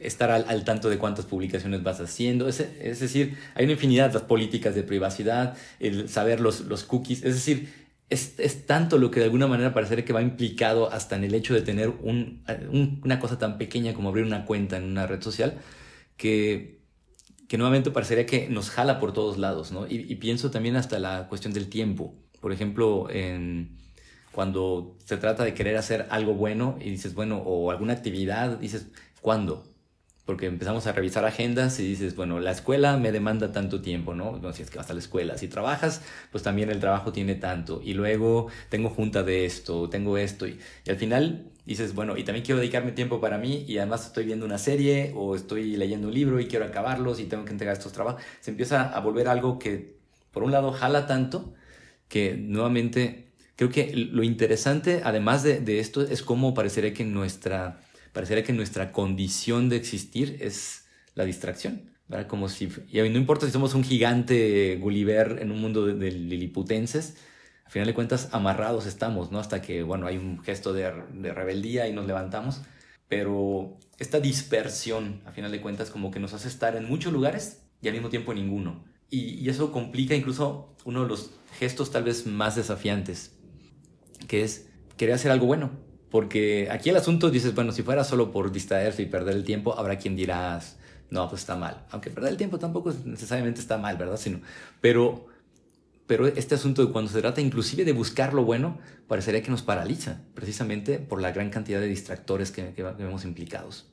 estar 0.00 0.30
al, 0.30 0.64
tanto 0.64 0.88
de 0.88 0.98
cuántas 0.98 1.26
publicaciones 1.26 1.82
vas 1.82 2.00
haciendo, 2.00 2.48
es, 2.48 2.60
es, 2.60 3.00
decir, 3.00 3.36
hay 3.54 3.64
una 3.64 3.74
infinidad 3.74 4.12
de 4.12 4.20
políticas 4.20 4.74
de 4.74 4.82
privacidad, 4.82 5.56
el 5.78 6.08
saber 6.08 6.40
los, 6.40 6.62
cookies, 6.84 7.24
es 7.24 7.34
decir, 7.34 7.72
es, 8.08 8.66
tanto 8.66 8.98
lo 8.98 9.10
que 9.10 9.20
de 9.20 9.26
alguna 9.26 9.46
manera 9.46 9.72
parecería 9.72 10.04
que 10.04 10.12
va 10.12 10.22
implicado 10.22 10.90
hasta 10.90 11.16
en 11.16 11.24
el 11.24 11.34
hecho 11.34 11.54
de 11.54 11.62
tener 11.62 11.90
un, 11.90 12.42
un, 12.72 13.00
una 13.04 13.20
cosa 13.20 13.38
tan 13.38 13.58
pequeña 13.58 13.94
como 13.94 14.08
abrir 14.08 14.24
una 14.24 14.44
cuenta 14.46 14.76
en 14.76 14.84
una 14.84 15.06
red 15.06 15.22
social, 15.22 15.58
que 16.16 16.80
nuevamente 17.56 17.90
parecería 17.90 18.26
que 18.26 18.48
nos 18.48 18.70
jala 18.70 19.00
por 19.00 19.12
todos 19.12 19.36
lados, 19.36 19.72
¿no? 19.72 19.86
Y, 19.88 20.14
pienso 20.16 20.50
también 20.50 20.76
hasta 20.76 20.98
la 20.98 21.26
cuestión 21.28 21.52
del 21.52 21.68
tiempo. 21.68 22.14
Por 22.40 22.52
ejemplo, 22.52 23.08
cuando 24.32 24.96
se 25.04 25.16
trata 25.16 25.44
de 25.44 25.52
querer 25.52 25.76
hacer 25.76 26.06
algo 26.10 26.34
bueno 26.34 26.78
y 26.80 26.90
dices, 26.90 27.14
bueno, 27.14 27.38
o 27.38 27.70
alguna 27.70 27.92
actividad, 27.92 28.58
dices, 28.58 28.86
¿cuándo? 29.20 29.64
Porque 30.24 30.46
empezamos 30.46 30.86
a 30.86 30.92
revisar 30.92 31.24
agendas 31.24 31.80
y 31.80 31.88
dices, 31.88 32.14
bueno, 32.14 32.38
la 32.38 32.52
escuela 32.52 32.96
me 32.96 33.10
demanda 33.10 33.52
tanto 33.52 33.80
tiempo, 33.80 34.14
¿no? 34.14 34.38
No, 34.38 34.52
si 34.52 34.62
es 34.62 34.70
que 34.70 34.78
vas 34.78 34.90
a 34.90 34.92
la 34.92 35.00
escuela. 35.00 35.36
Si 35.36 35.48
trabajas, 35.48 36.02
pues 36.30 36.44
también 36.44 36.70
el 36.70 36.78
trabajo 36.78 37.12
tiene 37.12 37.34
tanto. 37.34 37.80
Y 37.82 37.94
luego 37.94 38.48
tengo 38.68 38.90
junta 38.90 39.22
de 39.24 39.44
esto, 39.44 39.88
tengo 39.88 40.18
esto. 40.18 40.46
Y, 40.46 40.60
al 40.88 40.96
final 40.96 41.50
dices, 41.66 41.94
bueno, 41.94 42.16
y 42.16 42.24
también 42.24 42.44
quiero 42.44 42.60
dedicarme 42.60 42.92
tiempo 42.92 43.20
para 43.20 43.38
mí 43.38 43.64
y 43.66 43.78
además 43.78 44.06
estoy 44.06 44.24
viendo 44.24 44.46
una 44.46 44.58
serie 44.58 45.12
o 45.16 45.34
estoy 45.34 45.76
leyendo 45.76 46.08
un 46.08 46.14
libro 46.14 46.40
y 46.40 46.46
quiero 46.46 46.64
acabarlos 46.64 47.20
y 47.20 47.24
tengo 47.24 47.44
que 47.44 47.52
entregar 47.52 47.76
estos 47.76 47.92
trabajos, 47.92 48.22
se 48.40 48.50
empieza 48.50 48.88
a 48.88 49.00
volver 49.00 49.28
algo 49.28 49.58
que 49.58 49.96
por 50.32 50.42
un 50.42 50.52
lado 50.52 50.72
jala 50.72 51.06
tanto 51.06 51.54
que 52.08 52.34
nuevamente 52.34 53.28
creo 53.56 53.70
que 53.70 53.92
lo 53.94 54.22
interesante 54.24 55.02
además 55.04 55.42
de, 55.42 55.60
de 55.60 55.78
esto 55.78 56.02
es 56.02 56.22
cómo 56.22 56.54
parecería 56.54 56.92
que 56.92 57.04
nuestra, 57.04 57.80
parecería 58.12 58.44
que 58.44 58.52
nuestra 58.52 58.92
condición 58.92 59.68
de 59.68 59.76
existir 59.76 60.38
es 60.40 60.84
la 61.14 61.24
distracción. 61.24 61.90
¿verdad? 62.08 62.26
Como 62.26 62.48
si, 62.48 62.68
y 62.90 62.98
no 62.98 63.18
importa 63.18 63.46
si 63.46 63.52
somos 63.52 63.74
un 63.74 63.84
gigante 63.84 64.76
Gulliver 64.80 65.38
en 65.40 65.52
un 65.52 65.60
mundo 65.60 65.86
de, 65.86 65.94
de 65.94 66.10
liliputenses, 66.10 67.16
al 67.64 67.70
final 67.70 67.86
de 67.86 67.94
cuentas 67.94 68.30
amarrados 68.32 68.86
estamos, 68.86 69.30
¿no? 69.30 69.38
Hasta 69.38 69.62
que, 69.62 69.84
bueno, 69.84 70.08
hay 70.08 70.16
un 70.16 70.42
gesto 70.42 70.72
de, 70.72 70.92
de 71.12 71.32
rebeldía 71.32 71.86
y 71.86 71.92
nos 71.92 72.04
levantamos. 72.04 72.62
Pero 73.06 73.78
esta 73.98 74.18
dispersión, 74.18 75.22
a 75.24 75.30
final 75.30 75.52
de 75.52 75.60
cuentas, 75.60 75.88
como 75.88 76.10
que 76.10 76.18
nos 76.18 76.34
hace 76.34 76.48
estar 76.48 76.74
en 76.74 76.84
muchos 76.84 77.12
lugares 77.12 77.62
y 77.80 77.86
al 77.86 77.94
mismo 77.94 78.08
tiempo 78.08 78.32
en 78.32 78.38
ninguno. 78.38 78.84
Y, 79.08 79.34
y, 79.34 79.48
eso 79.48 79.70
complica 79.70 80.16
incluso 80.16 80.74
uno 80.84 81.02
de 81.02 81.08
los 81.08 81.30
gestos 81.60 81.92
tal 81.92 82.02
vez 82.02 82.26
más 82.26 82.56
desafiantes, 82.56 83.36
que 84.26 84.42
es 84.42 84.68
querer 84.96 85.14
hacer 85.14 85.30
algo 85.30 85.46
bueno. 85.46 85.70
Porque 86.10 86.68
aquí 86.70 86.90
el 86.90 86.96
asunto 86.96 87.30
dices, 87.30 87.54
bueno, 87.54 87.72
si 87.72 87.82
fuera 87.82 88.04
solo 88.04 88.32
por 88.32 88.50
distraerse 88.50 89.02
y 89.02 89.06
perder 89.06 89.36
el 89.36 89.44
tiempo, 89.44 89.78
habrá 89.78 89.96
quien 89.96 90.16
dirás, 90.16 90.76
no, 91.10 91.28
pues 91.28 91.42
está 91.42 91.56
mal. 91.56 91.84
Aunque 91.90 92.10
perder 92.10 92.32
el 92.32 92.36
tiempo 92.36 92.58
tampoco 92.58 92.92
necesariamente 93.04 93.60
está 93.60 93.78
mal, 93.78 93.96
¿verdad? 93.96 94.16
Sino, 94.16 94.40
pero 94.80 95.30
pero 96.10 96.26
este 96.26 96.56
asunto 96.56 96.84
de 96.84 96.90
cuando 96.90 97.08
se 97.08 97.20
trata 97.20 97.40
inclusive 97.40 97.84
de 97.84 97.92
buscar 97.92 98.34
lo 98.34 98.42
bueno, 98.42 98.78
parecería 99.06 99.44
que 99.44 99.50
nos 99.52 99.62
paraliza, 99.62 100.22
precisamente 100.34 100.98
por 100.98 101.22
la 101.22 101.30
gran 101.30 101.50
cantidad 101.50 101.78
de 101.78 101.86
distractores 101.86 102.50
que, 102.50 102.72
que, 102.72 102.82
vemos 102.82 103.24
implicados. 103.24 103.86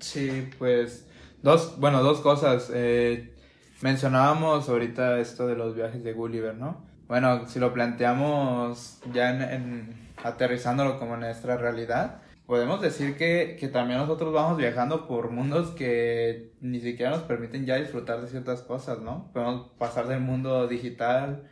Sí, 0.00 0.48
pues 0.58 1.06
dos, 1.44 1.78
bueno, 1.78 2.02
dos 2.02 2.18
cosas. 2.18 2.68
Eh, 2.74 3.32
mencionábamos 3.80 4.68
ahorita 4.68 5.20
esto 5.20 5.46
de 5.46 5.54
los 5.54 5.76
viajes 5.76 6.02
de 6.02 6.14
Gulliver, 6.14 6.56
¿no? 6.56 6.84
Bueno, 7.06 7.48
si 7.48 7.60
lo 7.60 7.72
planteamos 7.72 8.98
ya 9.12 9.30
en, 9.54 10.05
aterrizándolo 10.22 10.98
como 10.98 11.14
en 11.14 11.20
nuestra 11.20 11.56
realidad, 11.56 12.18
podemos 12.46 12.80
decir 12.80 13.16
que, 13.16 13.56
que, 13.58 13.68
también 13.68 13.98
nosotros 13.98 14.32
vamos 14.32 14.56
viajando 14.56 15.06
por 15.08 15.30
mundos 15.30 15.70
que 15.70 16.52
ni 16.60 16.80
siquiera 16.80 17.10
nos 17.10 17.22
permiten 17.22 17.66
ya 17.66 17.76
disfrutar 17.76 18.20
de 18.20 18.28
ciertas 18.28 18.62
cosas, 18.62 19.00
¿no? 19.00 19.30
Podemos 19.32 19.70
pasar 19.78 20.06
del 20.06 20.20
mundo 20.20 20.68
digital 20.68 21.50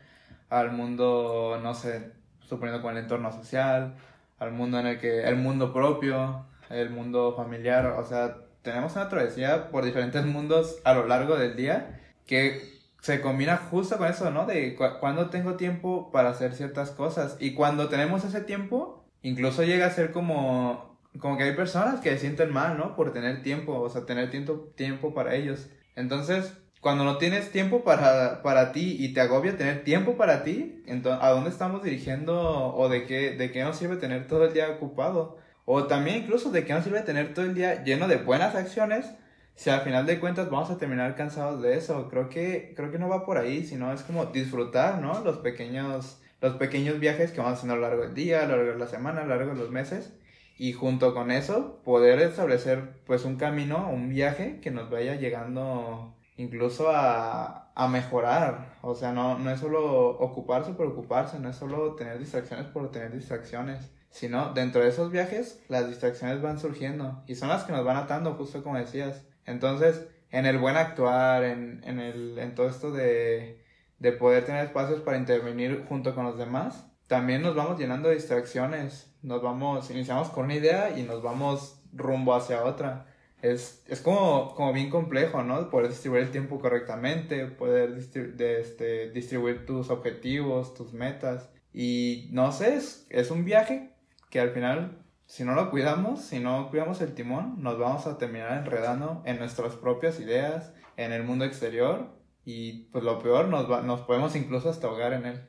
al 0.50 0.72
mundo, 0.72 1.58
no 1.62 1.74
sé, 1.74 2.12
suponiendo 2.40 2.82
con 2.82 2.96
el 2.96 3.04
entorno 3.04 3.32
social, 3.32 3.94
al 4.38 4.52
mundo 4.52 4.78
en 4.78 4.86
el 4.86 5.00
que, 5.00 5.24
el 5.24 5.36
mundo 5.36 5.72
propio, 5.72 6.46
el 6.70 6.90
mundo 6.90 7.34
familiar, 7.36 7.86
o 7.86 8.04
sea, 8.04 8.36
tenemos 8.62 8.94
una 8.96 9.08
travesía 9.08 9.70
por 9.70 9.84
diferentes 9.84 10.24
mundos 10.24 10.80
a 10.84 10.94
lo 10.94 11.06
largo 11.06 11.36
del 11.36 11.56
día 11.56 12.00
que 12.26 12.73
se 13.04 13.20
combina 13.20 13.58
justo 13.58 13.98
con 13.98 14.08
eso, 14.08 14.30
¿no? 14.30 14.46
De 14.46 14.74
cu 14.76 14.84
cuando 14.98 15.28
tengo 15.28 15.56
tiempo 15.56 16.10
para 16.10 16.30
hacer 16.30 16.54
ciertas 16.54 16.90
cosas 16.90 17.36
y 17.38 17.52
cuando 17.52 17.90
tenemos 17.90 18.24
ese 18.24 18.40
tiempo, 18.40 19.04
incluso 19.20 19.62
llega 19.62 19.84
a 19.84 19.90
ser 19.90 20.10
como, 20.10 20.98
como 21.18 21.36
que 21.36 21.42
hay 21.42 21.54
personas 21.54 22.00
que 22.00 22.08
se 22.12 22.20
sienten 22.20 22.50
mal, 22.50 22.78
¿no? 22.78 22.96
Por 22.96 23.12
tener 23.12 23.42
tiempo, 23.42 23.78
o 23.78 23.90
sea, 23.90 24.06
tener 24.06 24.30
tiempo, 24.30 24.72
tiempo 24.74 25.12
para 25.12 25.34
ellos. 25.34 25.68
Entonces, 25.96 26.54
cuando 26.80 27.04
no 27.04 27.18
tienes 27.18 27.52
tiempo 27.52 27.84
para, 27.84 28.40
para 28.42 28.72
ti 28.72 28.96
y 28.98 29.12
te 29.12 29.20
agobia 29.20 29.58
tener 29.58 29.84
tiempo 29.84 30.16
para 30.16 30.42
ti, 30.42 30.82
entonces, 30.86 31.22
¿a 31.22 31.28
dónde 31.28 31.50
estamos 31.50 31.82
dirigiendo 31.82 32.74
o 32.74 32.88
de 32.88 33.04
qué, 33.04 33.32
de 33.32 33.52
qué 33.52 33.64
nos 33.64 33.76
sirve 33.76 33.96
tener 33.96 34.26
todo 34.28 34.46
el 34.46 34.54
día 34.54 34.70
ocupado? 34.70 35.36
O 35.66 35.84
también 35.84 36.22
incluso 36.22 36.50
de 36.50 36.64
qué 36.64 36.72
nos 36.72 36.84
sirve 36.84 37.02
tener 37.02 37.34
todo 37.34 37.44
el 37.44 37.52
día 37.52 37.84
lleno 37.84 38.08
de 38.08 38.16
buenas 38.16 38.54
acciones 38.54 39.10
si 39.54 39.70
al 39.70 39.82
final 39.82 40.06
de 40.06 40.20
cuentas 40.20 40.50
vamos 40.50 40.70
a 40.70 40.78
terminar 40.78 41.14
cansados 41.16 41.62
de 41.62 41.76
eso. 41.76 42.08
Creo 42.08 42.28
que, 42.28 42.72
creo 42.76 42.90
que 42.90 42.98
no 42.98 43.08
va 43.08 43.24
por 43.24 43.38
ahí, 43.38 43.64
sino 43.64 43.92
es 43.92 44.02
como 44.02 44.26
disfrutar, 44.26 45.00
¿no? 45.00 45.20
Los 45.24 45.38
pequeños 45.38 46.20
los 46.44 46.56
pequeños 46.56 47.00
viajes 47.00 47.32
que 47.32 47.40
vamos 47.40 47.54
haciendo 47.54 47.72
a 47.72 47.76
lo 47.76 47.88
largo 47.88 48.02
del 48.02 48.12
día, 48.12 48.42
a 48.42 48.46
lo 48.46 48.56
largo 48.58 48.72
de 48.72 48.78
la 48.78 48.86
semana, 48.86 49.22
a 49.22 49.24
lo 49.24 49.34
largo 49.34 49.54
de 49.54 49.60
los 49.60 49.70
meses. 49.70 50.12
Y 50.58 50.74
junto 50.74 51.14
con 51.14 51.30
eso, 51.30 51.80
poder 51.84 52.20
establecer 52.20 53.00
pues 53.06 53.24
un 53.24 53.36
camino, 53.36 53.88
un 53.90 54.10
viaje 54.10 54.60
que 54.60 54.70
nos 54.70 54.90
vaya 54.90 55.14
llegando 55.14 56.14
incluso 56.36 56.90
a, 56.90 57.72
a 57.74 57.88
mejorar. 57.88 58.76
O 58.82 58.94
sea, 58.94 59.12
no, 59.12 59.38
no 59.38 59.50
es 59.50 59.60
solo 59.60 60.10
ocuparse 60.18 60.72
por 60.72 60.86
ocuparse, 60.86 61.38
no 61.38 61.48
es 61.48 61.56
solo 61.56 61.94
tener 61.94 62.18
distracciones 62.18 62.66
por 62.66 62.92
tener 62.92 63.12
distracciones, 63.12 63.90
sino 64.10 64.52
dentro 64.52 64.82
de 64.82 64.88
esos 64.88 65.10
viajes 65.10 65.62
las 65.68 65.88
distracciones 65.88 66.42
van 66.42 66.58
surgiendo 66.58 67.22
y 67.26 67.36
son 67.36 67.48
las 67.48 67.64
que 67.64 67.72
nos 67.72 67.86
van 67.86 67.96
atando, 67.96 68.34
justo 68.34 68.62
como 68.62 68.76
decías. 68.76 69.24
Entonces, 69.46 70.06
en 70.30 70.46
el 70.46 70.58
buen 70.58 70.76
actuar, 70.76 71.44
en, 71.44 71.82
en, 71.84 72.00
el, 72.00 72.38
en 72.38 72.54
todo 72.54 72.68
esto 72.68 72.90
de, 72.90 73.62
de 73.98 74.12
poder 74.12 74.44
tener 74.44 74.64
espacios 74.64 75.00
para 75.00 75.18
intervenir 75.18 75.84
junto 75.88 76.14
con 76.14 76.24
los 76.24 76.38
demás, 76.38 76.86
también 77.06 77.42
nos 77.42 77.54
vamos 77.54 77.78
llenando 77.78 78.08
de 78.08 78.14
distracciones, 78.16 79.14
nos 79.22 79.42
vamos, 79.42 79.90
iniciamos 79.90 80.30
con 80.30 80.46
una 80.46 80.54
idea 80.54 80.98
y 80.98 81.02
nos 81.02 81.22
vamos 81.22 81.80
rumbo 81.92 82.34
hacia 82.34 82.64
otra. 82.64 83.06
Es, 83.42 83.84
es 83.88 84.00
como, 84.00 84.54
como 84.54 84.72
bien 84.72 84.88
complejo, 84.88 85.42
¿no? 85.42 85.68
Poder 85.68 85.90
distribuir 85.90 86.22
el 86.22 86.30
tiempo 86.30 86.58
correctamente, 86.58 87.46
poder 87.46 87.94
de, 87.94 88.60
este, 88.60 89.10
distribuir 89.10 89.66
tus 89.66 89.90
objetivos, 89.90 90.72
tus 90.72 90.94
metas. 90.94 91.50
Y 91.72 92.28
no 92.32 92.52
sé, 92.52 92.76
es, 92.76 93.06
es 93.10 93.30
un 93.30 93.44
viaje 93.44 93.90
que 94.30 94.40
al 94.40 94.50
final, 94.50 95.03
si 95.26 95.44
no 95.44 95.54
lo 95.54 95.70
cuidamos, 95.70 96.20
si 96.20 96.38
no 96.38 96.68
cuidamos 96.70 97.00
el 97.00 97.14
timón, 97.14 97.62
nos 97.62 97.78
vamos 97.78 98.06
a 98.06 98.18
terminar 98.18 98.58
enredando 98.58 99.22
en 99.24 99.38
nuestras 99.38 99.74
propias 99.74 100.20
ideas, 100.20 100.72
en 100.96 101.12
el 101.12 101.24
mundo 101.24 101.44
exterior 101.44 102.08
y 102.44 102.84
pues 102.92 103.04
lo 103.04 103.22
peor, 103.22 103.48
nos, 103.48 103.68
nos 103.84 104.00
podemos 104.02 104.36
incluso 104.36 104.68
hasta 104.68 104.86
ahogar 104.86 105.12
en 105.14 105.26
él. 105.26 105.40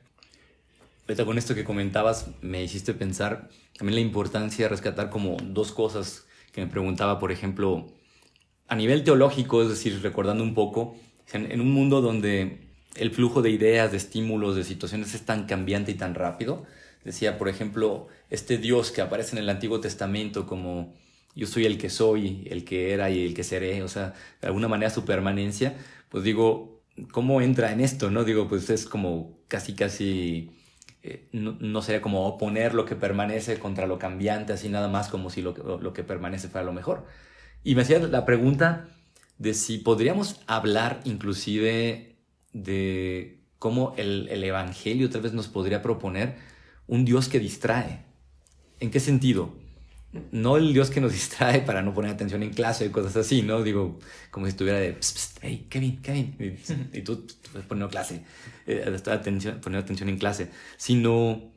Ahorita 1.02 1.24
con 1.24 1.38
esto 1.38 1.54
que 1.54 1.64
comentabas 1.64 2.28
me 2.40 2.64
hiciste 2.64 2.94
pensar 2.94 3.48
también 3.78 3.94
la 3.96 4.00
importancia 4.00 4.64
de 4.64 4.70
rescatar 4.70 5.10
como 5.10 5.36
dos 5.40 5.72
cosas 5.72 6.26
que 6.52 6.62
me 6.62 6.66
preguntaba, 6.66 7.18
por 7.18 7.30
ejemplo, 7.30 7.86
a 8.66 8.74
nivel 8.74 9.04
teológico, 9.04 9.62
es 9.62 9.68
decir, 9.68 10.00
recordando 10.02 10.42
un 10.42 10.54
poco, 10.54 10.96
en, 11.32 11.52
en 11.52 11.60
un 11.60 11.70
mundo 11.70 12.00
donde 12.00 12.66
el 12.96 13.10
flujo 13.10 13.42
de 13.42 13.50
ideas, 13.50 13.90
de 13.90 13.98
estímulos, 13.98 14.56
de 14.56 14.64
situaciones 14.64 15.14
es 15.14 15.24
tan 15.24 15.46
cambiante 15.46 15.92
y 15.92 15.94
tan 15.94 16.14
rápido, 16.14 16.64
decía, 17.06 17.38
por 17.38 17.48
ejemplo, 17.48 18.08
este 18.30 18.58
Dios 18.58 18.90
que 18.90 19.00
aparece 19.00 19.36
en 19.36 19.38
el 19.38 19.48
Antiguo 19.48 19.80
Testamento 19.80 20.44
como 20.44 20.92
yo 21.36 21.46
soy 21.46 21.64
el 21.64 21.78
que 21.78 21.88
soy, 21.88 22.44
el 22.50 22.64
que 22.64 22.92
era 22.92 23.10
y 23.10 23.24
el 23.24 23.32
que 23.32 23.44
seré, 23.44 23.82
o 23.84 23.88
sea, 23.88 24.14
de 24.40 24.48
alguna 24.48 24.66
manera 24.66 24.90
su 24.90 25.04
permanencia, 25.04 25.76
pues 26.08 26.24
digo, 26.24 26.82
¿cómo 27.12 27.40
entra 27.40 27.70
en 27.70 27.80
esto? 27.80 28.10
No 28.10 28.24
digo, 28.24 28.48
pues 28.48 28.68
es 28.70 28.86
como 28.86 29.38
casi, 29.46 29.74
casi, 29.74 30.50
eh, 31.04 31.28
no, 31.32 31.80
sería 31.80 32.02
como 32.02 32.26
oponer 32.26 32.74
lo 32.74 32.86
que 32.86 32.96
permanece 32.96 33.60
contra 33.60 33.86
lo 33.86 34.00
cambiante, 34.00 34.52
así 34.52 34.68
nada 34.68 34.88
más 34.88 35.08
como 35.08 35.30
si 35.30 35.42
lo, 35.42 35.52
lo 35.80 35.92
que 35.92 36.02
permanece 36.02 36.48
fuera 36.48 36.64
lo 36.66 36.72
mejor. 36.72 37.06
Y 37.62 37.76
me 37.76 37.82
hacía 37.82 38.00
la 38.00 38.24
pregunta 38.24 38.88
de 39.38 39.54
si 39.54 39.78
podríamos 39.78 40.40
hablar 40.48 41.02
inclusive 41.04 42.16
de 42.52 43.38
cómo 43.60 43.94
el, 43.96 44.28
el 44.28 44.42
Evangelio 44.42 45.08
tal 45.08 45.20
vez 45.20 45.34
nos 45.34 45.46
podría 45.46 45.82
proponer 45.82 46.55
un 46.86 47.04
Dios 47.04 47.28
que 47.28 47.38
distrae. 47.38 48.04
¿En 48.80 48.90
qué 48.90 49.00
sentido? 49.00 49.54
No 50.32 50.56
el 50.56 50.72
Dios 50.72 50.90
que 50.90 51.00
nos 51.00 51.12
distrae 51.20 51.60
para 51.60 51.82
no 51.82 51.94
poner 51.94 52.12
atención 52.12 52.42
en 52.42 52.50
clase 52.50 52.86
y 52.86 52.90
cosas 52.90 53.16
así, 53.16 53.42
¿no? 53.42 53.62
Digo, 53.62 53.98
como 54.30 54.46
si 54.46 54.50
estuviera 54.50 54.78
de, 54.78 54.96
hey, 55.42 55.66
Kevin, 55.68 56.00
Kevin, 56.02 56.58
y, 56.92 57.02
tú, 57.02 57.26
poniendo 57.68 57.88
clase, 57.88 58.22
eh, 58.66 58.84
atención, 59.06 59.60
poniendo 59.60 59.84
atención 59.84 60.08
en 60.08 60.18
clase, 60.18 60.50
sino 60.76 61.52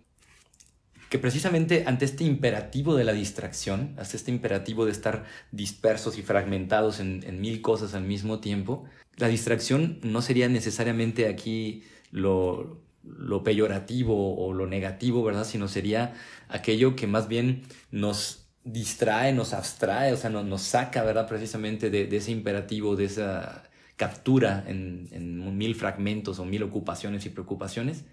que 1.10 1.18
precisamente 1.18 1.86
ante 1.88 2.06
este 2.06 2.24
imperativo 2.24 2.96
de 2.96 3.04
la 3.04 3.14
distracción, 3.14 3.96
ante 3.98 4.16
este 4.16 4.32
imperativo 4.32 4.86
de 4.86 4.92
estar 4.92 5.26
dispersos 5.52 6.20
y 6.20 6.22
fragmentados 6.22 7.00
en, 7.00 7.24
en 7.26 7.42
mil 7.42 7.62
cosas 7.62 7.96
al 7.96 8.04
mismo 8.04 8.40
tiempo, 8.40 8.86
la 9.18 9.28
distracción 9.28 10.00
no 10.04 10.22
sería 10.22 10.48
necesariamente 10.48 11.28
aquí 11.28 11.84
lo, 12.12 12.80
lo 13.04 13.44
peyorativo 13.44 14.36
o 14.38 14.54
lo 14.54 14.68
negativo, 14.68 15.24
¿verdad? 15.24 15.46
Sino 15.46 15.68
sería 15.68 16.14
aquello 16.48 16.96
que 16.96 17.08
más 17.08 17.28
bien 17.28 17.64
nos 17.92 18.50
distrae, 18.64 19.34
nos 19.34 19.54
abstrae, 19.54 20.14
o 20.14 20.18
sea, 20.18 20.30
nos, 20.30 20.46
nos 20.46 20.62
saca, 20.62 21.04
¿verdad? 21.04 21.28
Precisamente 21.28 21.90
de, 21.90 22.16
ese 22.16 22.32
imperativo, 22.32 22.96
de 22.96 23.06
esa 23.06 23.64
captura 23.96 24.64
en, 24.68 25.58
mil 25.58 25.76
fragmentos 25.76 26.40
o 26.40 26.46
mil 26.46 26.64
ocupaciones 26.64 27.26
y 27.26 27.30
preocupaciones 27.30 28.06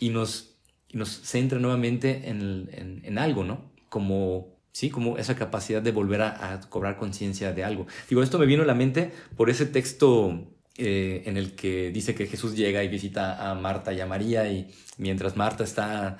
y 0.00 0.08
nos, 0.10 0.56
nos 0.92 1.08
centra 1.08 1.58
nuevamente 1.58 2.28
en, 2.28 3.18
algo, 3.18 3.44
¿no? 3.44 3.70
Como, 3.88 4.56
sí, 4.72 4.90
como 4.90 5.18
esa 5.18 5.36
capacidad 5.36 5.82
de 5.82 5.92
volver 5.92 6.22
a, 6.22 6.52
a 6.52 6.60
cobrar 6.60 6.96
conciencia 6.96 7.52
de 7.52 7.64
algo. 7.64 7.86
Digo, 8.08 8.22
esto 8.22 8.38
me 8.38 8.46
vino 8.46 8.62
a 8.62 8.66
la 8.66 8.74
mente 8.74 9.12
por 9.36 9.50
ese 9.50 9.66
texto 9.66 10.48
eh, 10.82 11.24
en 11.26 11.36
el 11.36 11.54
que 11.54 11.90
dice 11.90 12.14
que 12.14 12.26
Jesús 12.26 12.56
llega 12.56 12.82
y 12.82 12.88
visita 12.88 13.50
a 13.50 13.54
Marta 13.54 13.92
y 13.92 14.00
a 14.00 14.06
María 14.06 14.50
y 14.50 14.70
mientras 14.96 15.36
Marta 15.36 15.62
está 15.62 16.16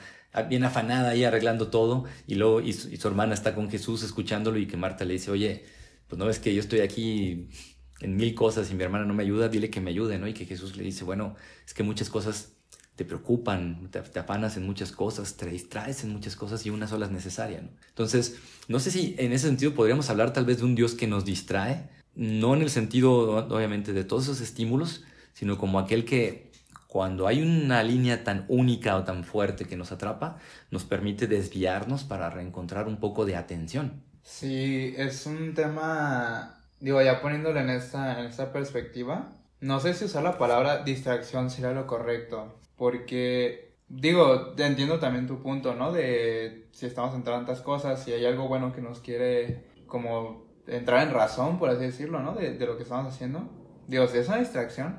bien 0.51 0.65
afanada 0.65 1.09
ahí 1.11 1.25
arreglando 1.25 1.69
todo 1.69 2.05
y 2.27 2.35
luego 2.35 2.61
y 2.61 2.75
su, 2.75 3.09
hermana 3.09 3.33
está 3.33 3.55
con 3.55 3.71
Jesús 3.71 4.03
escuchándolo 4.03 4.59
y 4.59 4.67
que 4.67 4.77
Marta 4.77 5.07
le 5.07 5.15
dice, 5.15 5.31
oye, 5.31 5.65
pues 6.09 6.19
no 6.19 6.27
ves 6.27 6.39
que 6.39 6.55
yo 6.55 6.61
estoy 6.61 6.81
aquí 6.81 7.49
en 8.01 8.17
mil 8.17 8.35
cosas 8.35 8.71
y 8.71 8.75
mi 8.75 8.83
hermana 8.83 9.07
no 9.07 9.15
me 9.15 9.23
ayuda, 9.23 9.49
dile 9.49 9.71
que 9.71 9.81
me 9.81 9.93
ayude, 9.93 10.19
¿no? 10.19 10.29
Y 10.29 10.35
que 10.35 10.45
Jesús 10.45 10.77
le 10.77 10.85
dice, 10.85 11.05
bueno, 11.05 11.37
es 11.67 11.73
que 11.73 11.83
muchas 11.83 12.11
cosas 12.11 12.53
te 12.97 13.07
preocupan, 13.07 13.89
te, 13.91 14.01
te, 14.03 14.19
afanas 14.19 14.59
en 14.59 14.67
muchas 14.67 14.93
cosas, 14.93 15.39
te 15.39 15.47
distraes 15.47 16.05
en 16.05 16.11
muchas 16.11 16.37
cosas 16.37 16.67
y 16.67 16.71
una 16.71 16.87
sola 16.87 17.07
es 17.07 17.13
necesaria, 17.13 17.63
¿no? 17.63 17.71
Entonces, 17.89 18.37
no 18.69 18.79
sé 18.79 18.91
si 18.91 19.15
en 19.17 19.33
ese 19.33 19.47
sentido 19.47 19.75
podríamos 19.75 20.11
hablar 20.11 20.35
tal 20.35 20.45
vez 20.45 20.59
de 20.59 20.65
un 20.65 20.75
Dios 20.75 20.93
que 20.93 21.07
nos 21.07 21.25
distrae, 21.25 21.89
no 22.21 22.55
en 22.55 22.61
el 22.61 22.69
sentido, 22.69 23.47
obviamente, 23.49 23.95
de 23.95 24.05
todos 24.05 24.25
esos 24.25 24.43
estímulos, 24.43 25.05
sino 25.33 25.57
como 25.57 25.79
aquel 25.79 26.05
que 26.05 26.53
cuando 26.87 27.27
hay 27.27 27.41
una 27.41 27.83
línea 27.83 28.25
tan 28.25 28.45
única 28.49 28.97
o 28.97 29.05
tan 29.05 29.25
fuerte 29.25 29.65
que 29.65 29.75
nos 29.75 29.91
atrapa, 29.91 30.37
nos 30.71 30.85
permite 30.85 31.27
desviarnos 31.27 32.05
para 32.05 32.29
reencontrar 32.29 32.89
un 32.89 32.99
poco 33.01 33.25
de 33.25 33.37
atención. 33.37 34.03
Sí, 34.23 34.93
es 34.99 35.25
un 35.25 35.55
tema, 35.55 36.61
digo, 36.79 37.01
ya 37.01 37.23
poniéndolo 37.23 37.59
en 37.59 37.71
esta, 37.71 38.21
en 38.21 38.27
esta 38.27 38.53
perspectiva, 38.53 39.33
no 39.61 39.81
sé 39.81 39.95
si 39.95 40.05
usar 40.05 40.23
la 40.23 40.37
palabra 40.37 40.83
distracción 40.83 41.49
sería 41.49 41.73
lo 41.73 41.87
correcto, 41.87 42.61
porque, 42.77 43.77
digo, 43.89 44.53
entiendo 44.59 44.99
también 44.99 45.27
tu 45.27 45.41
punto, 45.43 45.75
¿no? 45.75 45.91
De 45.91 46.69
si 46.73 46.85
estamos 46.85 47.15
en 47.15 47.25
tantas 47.25 47.63
cosas, 47.63 48.05
si 48.05 48.13
hay 48.13 48.27
algo 48.27 48.47
bueno 48.47 48.75
que 48.75 48.83
nos 48.83 49.01
quiere 49.01 49.71
como 49.87 50.50
entrar 50.71 51.07
en 51.07 51.15
razón, 51.15 51.59
por 51.59 51.71
así 51.71 51.83
decirlo, 51.83 52.21
¿no? 52.21 52.35
De, 52.35 52.57
de 52.57 52.67
lo 52.67 52.77
que 52.77 52.83
estamos 52.83 53.07
haciendo. 53.07 53.49
Digo, 53.89 54.07
si 54.07 54.19
es 54.19 54.29
una 54.29 54.39
distracción, 54.39 54.97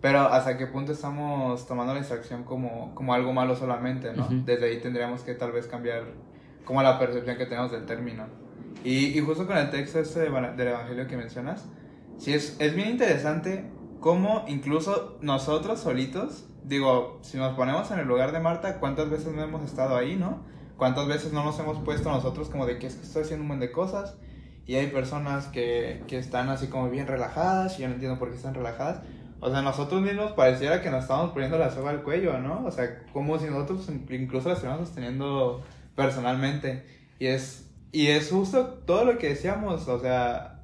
pero 0.00 0.20
hasta 0.20 0.56
qué 0.56 0.66
punto 0.66 0.92
estamos 0.92 1.66
tomando 1.66 1.92
la 1.92 1.98
distracción 1.98 2.44
como, 2.44 2.94
como 2.94 3.14
algo 3.14 3.32
malo 3.32 3.56
solamente, 3.56 4.12
¿no? 4.12 4.28
Desde 4.30 4.66
ahí 4.66 4.80
tendríamos 4.80 5.22
que 5.22 5.34
tal 5.34 5.52
vez 5.52 5.66
cambiar 5.66 6.04
como 6.64 6.82
la 6.82 6.98
percepción 6.98 7.36
que 7.36 7.46
tenemos 7.46 7.72
del 7.72 7.84
término. 7.84 8.26
Y, 8.84 9.18
y 9.18 9.20
justo 9.20 9.46
con 9.46 9.56
el 9.56 9.70
texto 9.70 9.98
este 9.98 10.20
del 10.20 10.68
Evangelio 10.68 11.06
que 11.08 11.16
mencionas, 11.16 11.66
sí 12.16 12.32
es, 12.32 12.56
es 12.60 12.74
bien 12.76 12.90
interesante 12.90 13.68
cómo 14.00 14.44
incluso 14.46 15.18
nosotros 15.20 15.80
solitos, 15.80 16.46
digo, 16.62 17.18
si 17.22 17.36
nos 17.36 17.56
ponemos 17.56 17.90
en 17.90 17.98
el 17.98 18.06
lugar 18.06 18.30
de 18.30 18.38
Marta, 18.38 18.78
¿cuántas 18.78 19.10
veces 19.10 19.34
no 19.34 19.42
hemos 19.42 19.64
estado 19.64 19.96
ahí, 19.96 20.14
no? 20.14 20.44
¿Cuántas 20.76 21.08
veces 21.08 21.32
no 21.32 21.42
nos 21.42 21.58
hemos 21.58 21.80
puesto 21.80 22.08
nosotros 22.08 22.48
como 22.50 22.66
de 22.66 22.78
que 22.78 22.86
es 22.86 22.94
que 22.94 23.02
estoy 23.02 23.22
haciendo 23.22 23.42
un 23.42 23.48
montón 23.48 23.66
de 23.66 23.72
cosas? 23.72 24.16
Y 24.68 24.74
hay 24.74 24.88
personas 24.88 25.46
que, 25.46 26.02
que 26.08 26.18
están 26.18 26.50
así 26.50 26.66
como 26.66 26.90
bien 26.90 27.06
relajadas 27.06 27.78
y 27.78 27.82
yo 27.82 27.88
no 27.88 27.94
entiendo 27.94 28.18
por 28.18 28.28
qué 28.28 28.36
están 28.36 28.52
relajadas. 28.52 29.00
O 29.40 29.50
sea, 29.50 29.62
nosotros 29.62 30.02
mismos 30.02 30.32
pareciera 30.32 30.82
que 30.82 30.90
nos 30.90 31.04
estamos 31.04 31.30
poniendo 31.32 31.56
la 31.56 31.70
soga 31.70 31.88
al 31.88 32.02
cuello, 32.02 32.38
¿no? 32.38 32.66
O 32.66 32.70
sea, 32.70 33.02
como 33.14 33.38
si 33.38 33.46
nosotros 33.46 33.88
incluso 34.10 34.48
la 34.48 34.54
estuviéramos 34.56 34.88
sosteniendo 34.88 35.64
personalmente. 35.96 36.84
Y 37.18 37.28
es, 37.28 37.70
y 37.92 38.08
es 38.08 38.30
justo 38.30 38.66
todo 38.84 39.06
lo 39.06 39.16
que 39.16 39.30
decíamos, 39.30 39.88
o 39.88 40.00
sea, 40.00 40.60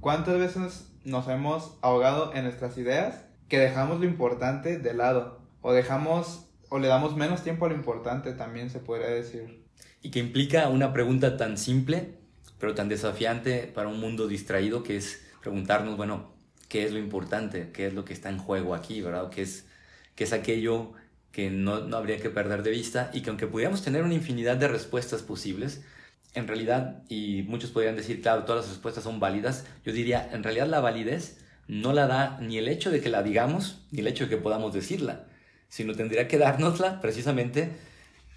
¿cuántas 0.00 0.36
veces 0.36 0.90
nos 1.04 1.28
hemos 1.28 1.78
ahogado 1.80 2.34
en 2.34 2.42
nuestras 2.42 2.76
ideas 2.76 3.24
que 3.48 3.60
dejamos 3.60 4.00
lo 4.00 4.06
importante 4.06 4.80
de 4.80 4.94
lado? 4.94 5.42
O 5.62 5.72
dejamos, 5.72 6.50
o 6.70 6.80
le 6.80 6.88
damos 6.88 7.14
menos 7.14 7.44
tiempo 7.44 7.66
a 7.66 7.68
lo 7.68 7.76
importante, 7.76 8.32
también 8.32 8.68
se 8.68 8.80
podría 8.80 9.10
decir. 9.10 9.64
Y 10.02 10.10
que 10.10 10.18
implica 10.18 10.68
una 10.68 10.92
pregunta 10.92 11.36
tan 11.36 11.56
simple 11.56 12.17
pero 12.58 12.74
tan 12.74 12.88
desafiante 12.88 13.70
para 13.74 13.88
un 13.88 14.00
mundo 14.00 14.28
distraído 14.28 14.82
que 14.82 14.96
es 14.96 15.22
preguntarnos, 15.40 15.96
bueno, 15.96 16.32
¿qué 16.68 16.84
es 16.84 16.92
lo 16.92 16.98
importante? 16.98 17.70
¿Qué 17.72 17.86
es 17.86 17.94
lo 17.94 18.04
que 18.04 18.12
está 18.12 18.30
en 18.30 18.38
juego 18.38 18.74
aquí? 18.74 19.00
¿Verdad? 19.00 19.30
¿Qué 19.30 19.42
es, 19.42 19.66
qué 20.14 20.24
es 20.24 20.32
aquello 20.32 20.92
que 21.32 21.50
no, 21.50 21.80
no 21.80 21.96
habría 21.96 22.18
que 22.18 22.30
perder 22.30 22.62
de 22.62 22.70
vista 22.70 23.10
y 23.12 23.22
que 23.22 23.30
aunque 23.30 23.46
pudiéramos 23.46 23.82
tener 23.82 24.02
una 24.02 24.14
infinidad 24.14 24.56
de 24.56 24.68
respuestas 24.68 25.22
posibles, 25.22 25.82
en 26.34 26.46
realidad, 26.46 27.02
y 27.08 27.42
muchos 27.42 27.70
podrían 27.70 27.96
decir, 27.96 28.20
claro, 28.20 28.44
todas 28.44 28.64
las 28.64 28.74
respuestas 28.74 29.04
son 29.04 29.20
válidas, 29.20 29.66
yo 29.84 29.92
diría, 29.92 30.28
en 30.32 30.42
realidad 30.42 30.66
la 30.66 30.80
validez 30.80 31.38
no 31.68 31.92
la 31.92 32.06
da 32.06 32.38
ni 32.40 32.58
el 32.58 32.68
hecho 32.68 32.90
de 32.90 33.00
que 33.00 33.08
la 33.08 33.22
digamos, 33.22 33.82
ni 33.90 34.00
el 34.00 34.06
hecho 34.06 34.24
de 34.24 34.30
que 34.30 34.36
podamos 34.36 34.72
decirla, 34.72 35.26
sino 35.68 35.94
tendría 35.94 36.28
que 36.28 36.38
dárnosla 36.38 37.00
precisamente 37.00 37.70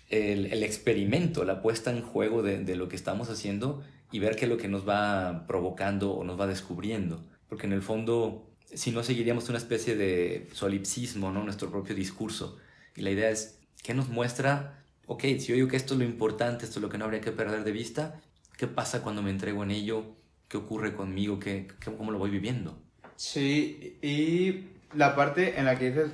el, 0.09 0.47
el 0.47 0.63
experimento, 0.63 1.45
la 1.45 1.61
puesta 1.61 1.91
en 1.91 2.01
juego 2.01 2.43
de, 2.43 2.63
de, 2.63 2.75
lo 2.75 2.89
que 2.89 2.97
estamos 2.97 3.29
haciendo 3.29 3.83
y 4.11 4.19
ver 4.19 4.35
qué 4.35 4.45
es 4.45 4.49
lo 4.49 4.57
que 4.57 4.67
nos 4.67 4.87
va 4.87 5.45
provocando 5.47 6.13
o 6.13 6.23
nos 6.23 6.39
va 6.39 6.47
descubriendo. 6.47 7.23
Porque 7.47 7.65
en 7.65 7.73
el 7.73 7.81
fondo, 7.81 8.47
si 8.73 8.91
no 8.91 9.03
seguiríamos 9.03 9.49
una 9.49 9.57
especie 9.57 9.95
de 9.95 10.49
solipsismo, 10.53 11.31
¿no? 11.31 11.43
Nuestro 11.43 11.71
propio 11.71 11.95
discurso. 11.95 12.57
Y 12.95 13.01
la 13.01 13.11
idea 13.11 13.29
es, 13.29 13.59
¿qué 13.83 13.93
nos 13.93 14.09
muestra? 14.09 14.83
Ok, 15.05 15.21
si 15.21 15.47
yo 15.47 15.55
digo 15.55 15.67
que 15.67 15.77
esto 15.77 15.93
es 15.93 15.99
lo 15.99 16.05
importante, 16.05 16.65
esto 16.65 16.79
es 16.79 16.83
lo 16.83 16.89
que 16.89 16.97
no 16.97 17.05
habría 17.05 17.21
que 17.21 17.31
perder 17.31 17.63
de 17.63 17.71
vista, 17.71 18.19
¿qué 18.57 18.67
pasa 18.67 19.01
cuando 19.01 19.21
me 19.21 19.31
entrego 19.31 19.63
en 19.63 19.71
ello? 19.71 20.05
¿Qué 20.47 20.57
ocurre 20.57 20.93
conmigo? 20.93 21.39
¿Qué, 21.39 21.67
cómo 21.97 22.11
lo 22.11 22.19
voy 22.19 22.29
viviendo? 22.29 22.77
Sí, 23.15 23.97
y 24.01 24.67
la 24.93 25.15
parte 25.15 25.59
en 25.59 25.65
la 25.65 25.77
que 25.77 25.89
dices, 25.89 26.11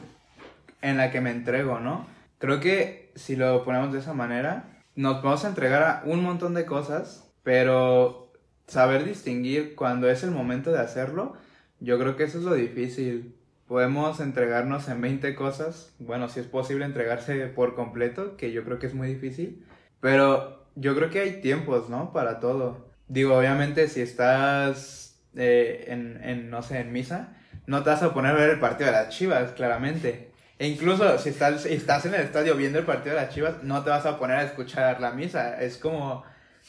en 0.82 0.98
la 0.98 1.12
que 1.12 1.22
me 1.22 1.32
entrego, 1.32 1.80
¿no? 1.80 2.08
Creo 2.38 2.60
que 2.60 3.12
si 3.16 3.36
lo 3.36 3.64
ponemos 3.64 3.92
de 3.94 4.00
esa 4.00 4.14
manera, 4.14 4.82
nos 4.96 5.22
vamos 5.24 5.44
a 5.46 5.50
entregar 5.50 5.84
a 5.84 6.04
un 6.06 6.24
montón 6.24 6.54
de 6.54 6.66
cosas 6.66 7.27
pero 7.48 8.34
saber 8.68 9.06
distinguir 9.06 9.74
cuando 9.76 10.10
es 10.10 10.22
el 10.22 10.32
momento 10.32 10.74
de 10.74 10.80
hacerlo, 10.80 11.38
yo 11.80 11.98
creo 11.98 12.18
que 12.18 12.26
eso 12.26 12.40
es 12.40 12.44
lo 12.44 12.54
difícil. 12.54 13.38
Podemos 13.70 14.20
entregarnos 14.20 14.90
en 14.90 15.00
20 15.00 15.34
cosas, 15.34 15.94
bueno, 15.98 16.28
si 16.28 16.42
es 16.42 16.46
posible 16.46 16.84
entregarse 16.84 17.48
por 17.48 17.74
completo, 17.74 18.36
que 18.36 18.52
yo 18.52 18.66
creo 18.66 18.80
que 18.80 18.88
es 18.88 18.94
muy 18.94 19.08
difícil, 19.08 19.66
pero 20.02 20.68
yo 20.76 20.94
creo 20.94 21.10
que 21.10 21.22
hay 21.22 21.40
tiempos, 21.40 21.88
¿no? 21.88 22.12
Para 22.12 22.42
todo. 22.42 22.90
Digo, 23.08 23.38
obviamente 23.38 23.88
si 23.88 24.02
estás 24.02 25.18
eh, 25.34 25.86
en, 25.88 26.22
en, 26.26 26.50
no 26.50 26.62
sé, 26.64 26.82
en 26.82 26.92
misa, 26.92 27.38
no 27.66 27.82
te 27.82 27.92
vas 27.92 28.04
a 28.04 28.14
poner 28.14 28.32
a 28.32 28.40
ver 28.40 28.50
el 28.50 28.60
partido 28.60 28.88
de 28.88 28.98
las 28.98 29.08
Chivas, 29.16 29.54
claramente. 29.54 30.32
E 30.60 30.68
incluso 30.68 31.18
si 31.18 31.30
estás, 31.30 31.66
estás 31.66 32.06
en 32.06 32.14
el 32.14 32.24
estadio 32.24 32.58
viendo 32.58 32.78
el 32.78 32.86
partido 32.86 33.16
de 33.16 33.22
las 33.22 33.34
Chivas, 33.34 33.64
no 33.64 33.86
te 33.86 33.90
vas 33.90 34.06
a 34.06 34.20
poner 34.20 34.36
a 34.36 34.44
escuchar 34.44 35.00
la 35.00 35.12
misa. 35.12 35.62
Es 35.62 35.78
como 35.78 36.26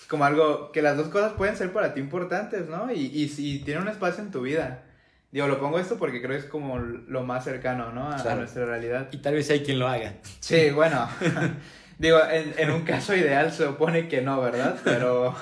como 0.07 0.25
algo 0.25 0.73
que 0.73 0.83
las 0.83 0.97
dos 0.97 1.09
cosas 1.09 1.33
pueden 1.33 1.57
ser 1.57 1.73
para 1.73 1.95
ti 1.95 2.01
importantes, 2.01 2.69
¿no? 2.69 2.93
Y, 2.93 3.07
y 3.07 3.29
si 3.29 3.61
tiene 3.61 3.81
un 3.81 3.89
espacio 3.89 4.23
en 4.23 4.31
tu 4.31 4.43
vida. 4.43 4.85
Digo, 5.31 5.47
lo 5.47 5.61
pongo 5.61 5.79
esto 5.79 5.99
porque 5.99 6.23
creo 6.23 6.33
que 6.33 6.45
es 6.45 6.51
como 6.51 6.79
lo 6.79 7.23
más 7.23 7.45
cercano, 7.45 7.93
¿no? 7.93 8.11
A, 8.11 8.35
nuestra 8.35 8.65
realidad. 8.65 9.09
Y 9.13 9.19
tal 9.19 9.35
vez 9.35 9.51
hay 9.51 9.61
quien 9.61 9.79
lo 9.79 9.87
haga. 9.87 10.15
Sí, 10.41 10.71
bueno. 10.71 11.07
Digo, 11.99 12.19
en, 12.31 12.55
en 12.57 12.71
un 12.71 12.83
caso 12.83 13.15
ideal 13.15 13.53
se 13.53 13.67
supone 13.67 14.09
que 14.09 14.23
no, 14.23 14.41
¿verdad? 14.41 14.79
Pero 14.85 15.35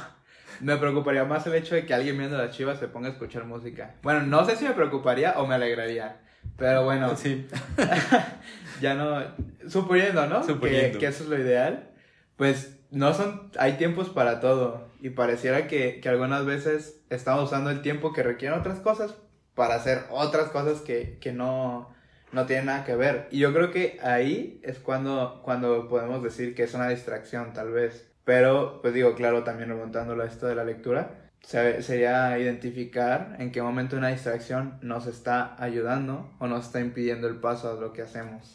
me 0.60 0.76
preocuparía 0.76 1.24
más 1.24 1.46
el 1.46 1.54
hecho 1.54 1.74
de 1.74 1.86
que 1.86 1.94
alguien 1.94 2.18
viendo 2.18 2.36
las 2.36 2.56
chivas 2.56 2.78
se 2.80 2.88
ponga 2.88 3.08
a 3.08 3.12
escuchar 3.12 3.44
música. 3.44 3.94
Bueno, 4.02 4.22
no 4.22 4.44
sé 4.44 4.56
si 4.56 4.64
me 4.64 4.72
preocuparía 4.72 5.34
o 5.38 5.46
me 5.46 5.54
alegraría. 5.54 6.16
Pero 6.56 6.84
bueno, 6.84 7.16
Sí. 7.16 7.46
ya 8.80 8.94
no. 8.94 9.22
Suponiendo, 9.68 10.26
¿no? 10.26 10.42
Suponiendo. 10.44 10.92
Que, 10.92 10.98
que 10.98 11.06
eso 11.06 11.24
es 11.24 11.28
lo 11.28 11.38
ideal. 11.38 11.90
Pues 12.36 12.75
no 12.90 13.12
son. 13.14 13.50
Hay 13.58 13.74
tiempos 13.74 14.08
para 14.10 14.40
todo. 14.40 14.88
Y 15.00 15.10
pareciera 15.10 15.68
que, 15.68 16.00
que 16.00 16.08
algunas 16.08 16.44
veces 16.46 17.00
estamos 17.10 17.44
usando 17.44 17.70
el 17.70 17.82
tiempo 17.82 18.12
que 18.12 18.22
requieren 18.22 18.58
otras 18.58 18.78
cosas 18.80 19.14
para 19.54 19.74
hacer 19.74 20.04
otras 20.10 20.48
cosas 20.50 20.80
que, 20.80 21.18
que 21.20 21.32
no, 21.32 21.94
no 22.32 22.46
tienen 22.46 22.66
nada 22.66 22.84
que 22.84 22.96
ver. 22.96 23.28
Y 23.30 23.38
yo 23.38 23.52
creo 23.52 23.70
que 23.70 23.98
ahí 24.02 24.60
es 24.62 24.78
cuando, 24.78 25.40
cuando 25.44 25.88
podemos 25.88 26.22
decir 26.22 26.54
que 26.54 26.64
es 26.64 26.74
una 26.74 26.88
distracción, 26.88 27.52
tal 27.52 27.70
vez. 27.72 28.08
Pero, 28.24 28.80
pues 28.82 28.92
digo, 28.94 29.14
claro, 29.14 29.44
también 29.44 29.68
remontándolo 29.68 30.22
a 30.22 30.26
esto 30.26 30.46
de 30.46 30.56
la 30.56 30.64
lectura, 30.64 31.30
se- 31.42 31.80
sería 31.82 32.36
identificar 32.38 33.36
en 33.38 33.52
qué 33.52 33.62
momento 33.62 33.96
una 33.96 34.08
distracción 34.08 34.78
nos 34.82 35.06
está 35.06 35.54
ayudando 35.62 36.28
o 36.40 36.48
nos 36.48 36.66
está 36.66 36.80
impidiendo 36.80 37.28
el 37.28 37.36
paso 37.36 37.70
a 37.70 37.80
lo 37.80 37.92
que 37.92 38.02
hacemos. 38.02 38.52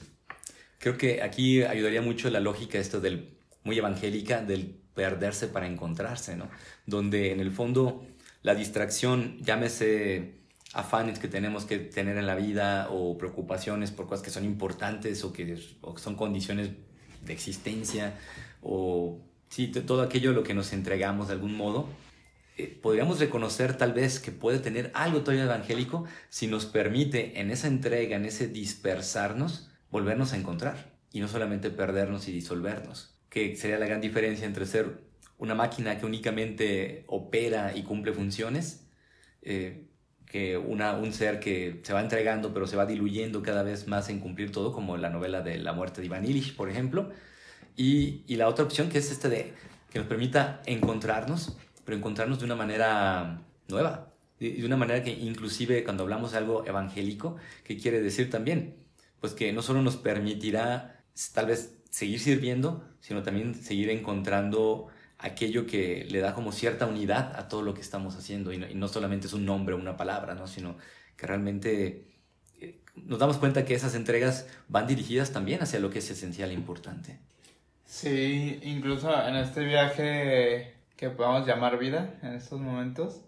Creo 0.79 0.97
que 0.97 1.21
aquí 1.21 1.63
ayudaría 1.63 2.01
mucho 2.01 2.29
la 2.29 2.39
lógica 2.41 2.79
esto 2.79 2.99
del 2.99 3.37
muy 3.63 3.78
evangélica 3.78 4.41
del 4.41 4.78
perderse 4.93 5.47
para 5.47 5.67
encontrarse, 5.67 6.36
¿no? 6.36 6.50
Donde 6.86 7.32
en 7.32 7.39
el 7.39 7.52
fondo 7.52 8.06
la 8.43 8.56
distracción, 8.56 9.38
llámese 9.39 10.41
afanes 10.74 11.19
que 11.19 11.28
tenemos 11.28 11.65
que 11.65 11.80
tener 11.80 12.17
en 12.17 12.28
la 12.28 12.36
vida 12.36 12.88
o 12.89 13.17
preocupaciones 13.17 13.91
por 13.91 14.08
cosas 14.08 14.24
que 14.24 14.32
son 14.32 14.45
importantes 14.45 15.24
o 15.24 15.34
que, 15.34 15.58
son 15.97 16.15
condiciones 16.15 16.71
de 17.24 17.34
existencia 17.34 18.17
o 18.62 19.19
sí, 19.50 19.67
todo 19.67 20.02
aquello 20.02 20.32
a 20.32 20.34
lo 20.34 20.43
que 20.43 20.54
nos 20.54 20.74
entregamos 20.74 21.28
de 21.28 21.34
algún 21.34 21.56
modo, 21.56 21.89
eh, 22.58 22.80
podríamos 22.82 23.19
reconocer 23.19 23.78
tal 23.78 23.93
vez 23.93 24.19
que 24.19 24.32
puede 24.32 24.60
tener 24.60 24.91
algo 24.93 25.21
todavía 25.21 25.43
evangélico 25.43 26.06
si 26.30 26.47
nos 26.47 26.65
permite 26.65 27.39
en 27.39 27.52
esa 27.52 27.67
entrega, 27.67 28.15
en 28.15 28.26
ese 28.26 28.47
dispersarnos, 28.47 29.69
volvernos 29.91 30.34
a 30.34 30.38
encontrar 30.38 30.91
y 31.12 31.19
no 31.19 31.28
solamente 31.28 31.69
perdernos 31.69 32.28
y 32.28 32.32
disolvernos, 32.32 33.13
que 33.31 33.55
sería 33.55 33.79
la 33.79 33.87
gran 33.87 34.01
diferencia 34.01 34.45
entre 34.45 34.65
ser 34.67 34.99
una 35.39 35.55
máquina 35.55 35.97
que 35.97 36.05
únicamente 36.05 37.05
opera 37.07 37.75
y 37.75 37.83
cumple 37.83 38.13
funciones, 38.13 38.85
eh, 39.41 39.87
que 40.27 40.57
una, 40.57 40.95
un 40.97 41.13
ser 41.13 41.39
que 41.39 41.79
se 41.83 41.93
va 41.93 42.01
entregando 42.01 42.53
pero 42.53 42.67
se 42.67 42.75
va 42.75 42.85
diluyendo 42.85 43.41
cada 43.41 43.63
vez 43.63 43.87
más 43.87 44.09
en 44.09 44.19
cumplir 44.19 44.51
todo, 44.51 44.73
como 44.73 44.97
la 44.97 45.09
novela 45.09 45.41
de 45.41 45.57
La 45.57 45.73
muerte 45.73 46.01
de 46.01 46.07
Ivan 46.07 46.25
Illich, 46.25 46.55
por 46.55 46.69
ejemplo, 46.69 47.11
y, 47.77 48.23
y 48.27 48.35
la 48.35 48.47
otra 48.49 48.65
opción 48.65 48.89
que 48.89 48.99
es 48.99 49.11
este 49.11 49.29
de 49.29 49.53
que 49.89 49.99
nos 49.99 50.07
permita 50.07 50.61
encontrarnos, 50.65 51.57
pero 51.85 51.97
encontrarnos 51.97 52.39
de 52.39 52.45
una 52.45 52.55
manera 52.55 53.41
nueva, 53.69 54.13
de, 54.39 54.65
una 54.65 54.77
manera 54.77 55.03
que 55.03 55.11
inclusive 55.11 55.83
cuando 55.83 56.03
hablamos 56.03 56.33
de 56.33 56.39
algo 56.39 56.65
evangélico, 56.65 57.37
¿qué 57.63 57.77
quiere 57.77 58.01
decir 58.01 58.29
también? 58.29 58.75
Pues 59.21 59.33
que 59.33 59.53
no 59.53 59.61
solo 59.61 59.81
nos 59.81 59.97
permitirá 59.97 61.03
tal 61.33 61.45
vez 61.47 61.80
seguir 61.91 62.19
sirviendo, 62.19 62.84
sino 63.01 63.21
también 63.21 63.54
seguir 63.54 63.91
encontrando 63.91 64.88
aquello 65.19 65.67
que 65.67 66.08
le 66.10 66.19
da 66.19 66.34
como 66.34 66.51
cierta 66.51 66.88
unidad 66.88 67.36
a 67.36 67.47
todo 67.47 67.62
lo 67.62 67.75
que 67.75 67.82
estamos 67.82 68.15
haciendo 68.15 68.51
y 68.51 68.58
no, 68.58 68.67
y 68.67 68.73
no 68.73 68.88
solamente 68.88 69.27
es 69.27 69.34
un 69.34 69.45
nombre 69.45 69.75
o 69.75 69.77
una 69.77 69.95
palabra, 69.95 70.34
¿no? 70.34 70.47
sino 70.47 70.77
que 71.15 71.27
realmente 71.27 72.08
eh, 72.60 72.80
nos 72.95 73.19
damos 73.19 73.38
cuenta 73.38 73.65
que 73.65 73.75
esas 73.75 73.93
entregas 73.93 74.47
van 74.67 74.88
dirigidas 74.88 75.32
también 75.32 75.62
hacia 75.62 75.80
lo 75.80 75.91
que 75.91 75.99
es 75.99 76.10
esencial 76.10 76.49
e 76.49 76.54
importante. 76.54 77.19
Sí, 77.86 78.60
incluso 78.63 79.13
en 79.27 79.36
este 79.36 79.63
viaje 79.65 80.73
que 80.95 81.10
podemos 81.10 81.45
llamar 81.45 81.77
vida, 81.77 82.15
en 82.23 82.34
estos 82.34 82.60
momentos, 82.60 83.21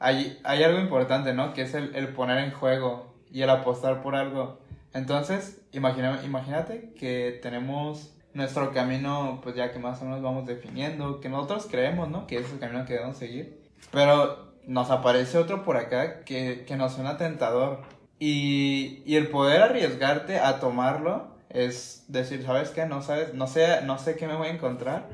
hay, 0.00 0.40
hay 0.42 0.64
algo 0.64 0.80
importante, 0.80 1.32
¿no? 1.34 1.54
Que 1.54 1.62
es 1.62 1.74
el, 1.74 1.94
el 1.94 2.08
poner 2.08 2.38
en 2.38 2.50
juego 2.50 3.14
y 3.30 3.42
el 3.42 3.50
apostar 3.50 4.02
por 4.02 4.16
algo. 4.16 4.58
Entonces, 4.92 5.59
imagínate 5.72 6.92
que 6.98 7.38
tenemos 7.42 8.14
nuestro 8.34 8.72
camino, 8.72 9.40
pues 9.42 9.56
ya 9.56 9.72
que 9.72 9.78
más 9.78 10.00
o 10.02 10.04
menos 10.04 10.22
vamos 10.22 10.46
definiendo, 10.46 11.20
que 11.20 11.28
nosotros 11.28 11.66
creemos, 11.70 12.08
¿no? 12.08 12.26
Que 12.26 12.38
es 12.38 12.52
el 12.52 12.58
camino 12.58 12.84
que 12.84 12.94
debemos 12.94 13.16
seguir. 13.16 13.60
Pero 13.90 14.52
nos 14.66 14.90
aparece 14.90 15.38
otro 15.38 15.64
por 15.64 15.76
acá 15.76 16.24
que, 16.24 16.64
que 16.66 16.76
nos 16.76 16.94
suena 16.94 17.16
tentador. 17.16 17.80
Y, 18.18 19.02
y 19.06 19.16
el 19.16 19.28
poder 19.28 19.62
arriesgarte 19.62 20.38
a 20.38 20.60
tomarlo 20.60 21.30
es 21.50 22.04
decir, 22.08 22.44
¿sabes 22.44 22.70
qué? 22.70 22.86
No 22.86 23.02
sabes, 23.02 23.34
no 23.34 23.46
sé, 23.46 23.82
no 23.82 23.98
sé 23.98 24.16
qué 24.16 24.26
me 24.26 24.36
voy 24.36 24.48
a 24.48 24.52
encontrar, 24.52 25.08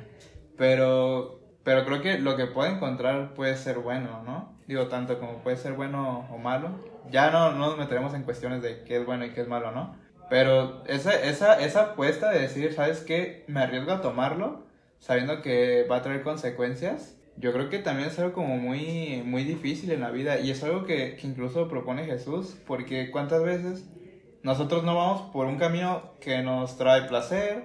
pero, 0.57 1.41
pero 1.65 1.85
creo 1.87 2.03
que 2.03 2.19
lo 2.19 2.37
que 2.37 2.47
puedo 2.47 2.71
encontrar 2.71 3.33
puede 3.35 3.57
ser 3.57 3.79
bueno, 3.79 4.23
¿no? 4.25 4.55
Digo, 4.67 4.89
tanto 4.89 5.19
como 5.19 5.39
puede 5.39 5.57
ser 5.57 5.73
bueno 5.73 6.27
o 6.31 6.39
malo. 6.39 6.71
Ya 7.11 7.31
no, 7.31 7.53
no 7.53 7.69
nos 7.69 7.79
meteremos 7.79 8.13
en 8.15 8.25
cuestiones 8.25 8.63
de 8.63 8.83
qué 8.83 8.99
es 8.99 9.07
bueno 9.07 9.25
y 9.25 9.31
qué 9.31 9.41
es 9.41 9.49
malo, 9.49 9.73
¿no? 9.73 9.97
Pero 10.29 10.83
esa, 10.87 11.15
esa, 11.15 11.61
esa 11.61 11.83
apuesta 11.83 12.31
de 12.31 12.41
decir, 12.41 12.73
¿sabes 12.73 13.01
qué? 13.01 13.45
Me 13.47 13.61
arriesgo 13.61 13.93
a 13.93 14.01
tomarlo, 14.01 14.65
sabiendo 14.99 15.43
que 15.43 15.87
va 15.91 15.97
a 15.97 16.03
traer 16.03 16.23
consecuencias. 16.23 17.17
Yo 17.37 17.53
creo 17.53 17.69
que 17.69 17.79
también 17.79 18.09
es 18.09 18.19
algo 18.19 18.33
como 18.33 18.57
muy, 18.57 19.23
muy 19.25 19.45
difícil 19.45 19.91
en 19.93 20.01
la 20.01 20.11
vida 20.11 20.41
y 20.41 20.51
es 20.51 20.65
algo 20.65 20.85
que, 20.85 21.17
que 21.17 21.27
incluso 21.27 21.69
propone 21.69 22.05
Jesús, 22.07 22.57
porque 22.67 23.11
cuántas 23.11 23.43
veces 23.43 23.85
nosotros 24.43 24.85
no 24.85 24.97
vamos 24.97 25.23
por 25.33 25.47
un 25.47 25.59
camino 25.59 26.13
que 26.21 26.43
nos 26.43 26.77
trae 26.79 27.03
placer, 27.03 27.65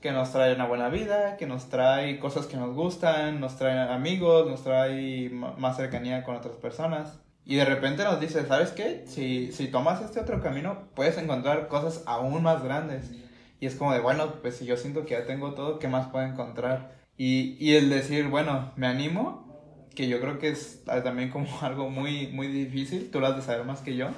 que 0.00 0.12
nos 0.12 0.32
trae 0.32 0.54
una 0.54 0.66
buena 0.66 0.88
vida, 0.88 1.36
que 1.36 1.46
nos 1.46 1.68
trae 1.68 2.18
cosas 2.18 2.46
que 2.46 2.56
nos 2.56 2.74
gustan, 2.74 3.40
nos 3.40 3.56
trae 3.56 3.78
amigos, 3.92 4.48
nos 4.48 4.62
trae 4.62 5.28
más 5.30 5.76
cercanía 5.76 6.24
con 6.24 6.36
otras 6.36 6.56
personas. 6.56 7.20
Y 7.50 7.56
de 7.56 7.64
repente 7.64 8.04
nos 8.04 8.20
dice, 8.20 8.46
¿sabes 8.46 8.70
qué? 8.70 9.02
Si, 9.08 9.50
si 9.50 9.66
tomas 9.66 10.00
este 10.02 10.20
otro 10.20 10.40
camino, 10.40 10.84
puedes 10.94 11.18
encontrar 11.18 11.66
cosas 11.66 12.04
aún 12.06 12.44
más 12.44 12.62
grandes. 12.62 13.10
Y 13.58 13.66
es 13.66 13.74
como 13.74 13.92
de, 13.92 13.98
bueno, 13.98 14.34
pues 14.40 14.58
si 14.58 14.66
yo 14.66 14.76
siento 14.76 15.04
que 15.04 15.14
ya 15.14 15.26
tengo 15.26 15.52
todo, 15.54 15.80
¿qué 15.80 15.88
más 15.88 16.06
puedo 16.10 16.24
encontrar? 16.24 16.92
Y, 17.16 17.56
y 17.58 17.74
el 17.74 17.90
decir, 17.90 18.28
bueno, 18.28 18.70
me 18.76 18.86
animo, 18.86 19.88
que 19.96 20.06
yo 20.06 20.20
creo 20.20 20.38
que 20.38 20.50
es 20.50 20.84
también 20.84 21.30
como 21.30 21.48
algo 21.62 21.90
muy, 21.90 22.28
muy 22.28 22.46
difícil, 22.46 23.10
tú 23.10 23.18
lo 23.18 23.26
has 23.26 23.34
de 23.34 23.42
saber 23.42 23.66
más 23.66 23.80
que 23.80 23.96
yo, 23.96 24.10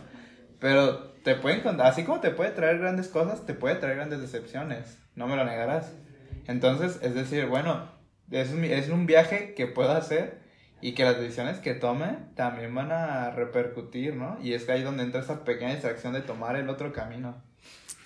pero 0.60 0.98
te 1.24 1.34
puede 1.34 1.56
encontrar, 1.56 1.88
así 1.88 2.04
como 2.04 2.20
te 2.20 2.32
puede 2.32 2.50
traer 2.50 2.80
grandes 2.80 3.08
cosas, 3.08 3.46
te 3.46 3.54
puede 3.54 3.76
traer 3.76 3.96
grandes 3.96 4.20
decepciones, 4.20 4.98
no 5.14 5.26
me 5.26 5.36
lo 5.36 5.46
negarás. 5.46 5.90
Entonces, 6.48 6.98
es 7.00 7.14
decir, 7.14 7.46
bueno, 7.46 7.88
es 8.30 8.50
es 8.50 8.90
un 8.90 9.06
viaje 9.06 9.54
que 9.54 9.66
puedo 9.66 9.92
hacer 9.92 10.41
y 10.82 10.92
que 10.92 11.04
las 11.04 11.18
decisiones 11.18 11.58
que 11.60 11.74
tome 11.74 12.18
también 12.34 12.74
van 12.74 12.90
a 12.92 13.30
repercutir, 13.30 14.16
¿no? 14.16 14.36
Y 14.42 14.52
es 14.52 14.64
que 14.64 14.72
ahí 14.72 14.82
donde 14.82 15.04
entra 15.04 15.20
esa 15.20 15.44
pequeña 15.44 15.72
distracción 15.72 16.12
de 16.12 16.20
tomar 16.20 16.56
el 16.56 16.68
otro 16.68 16.92
camino. 16.92 17.36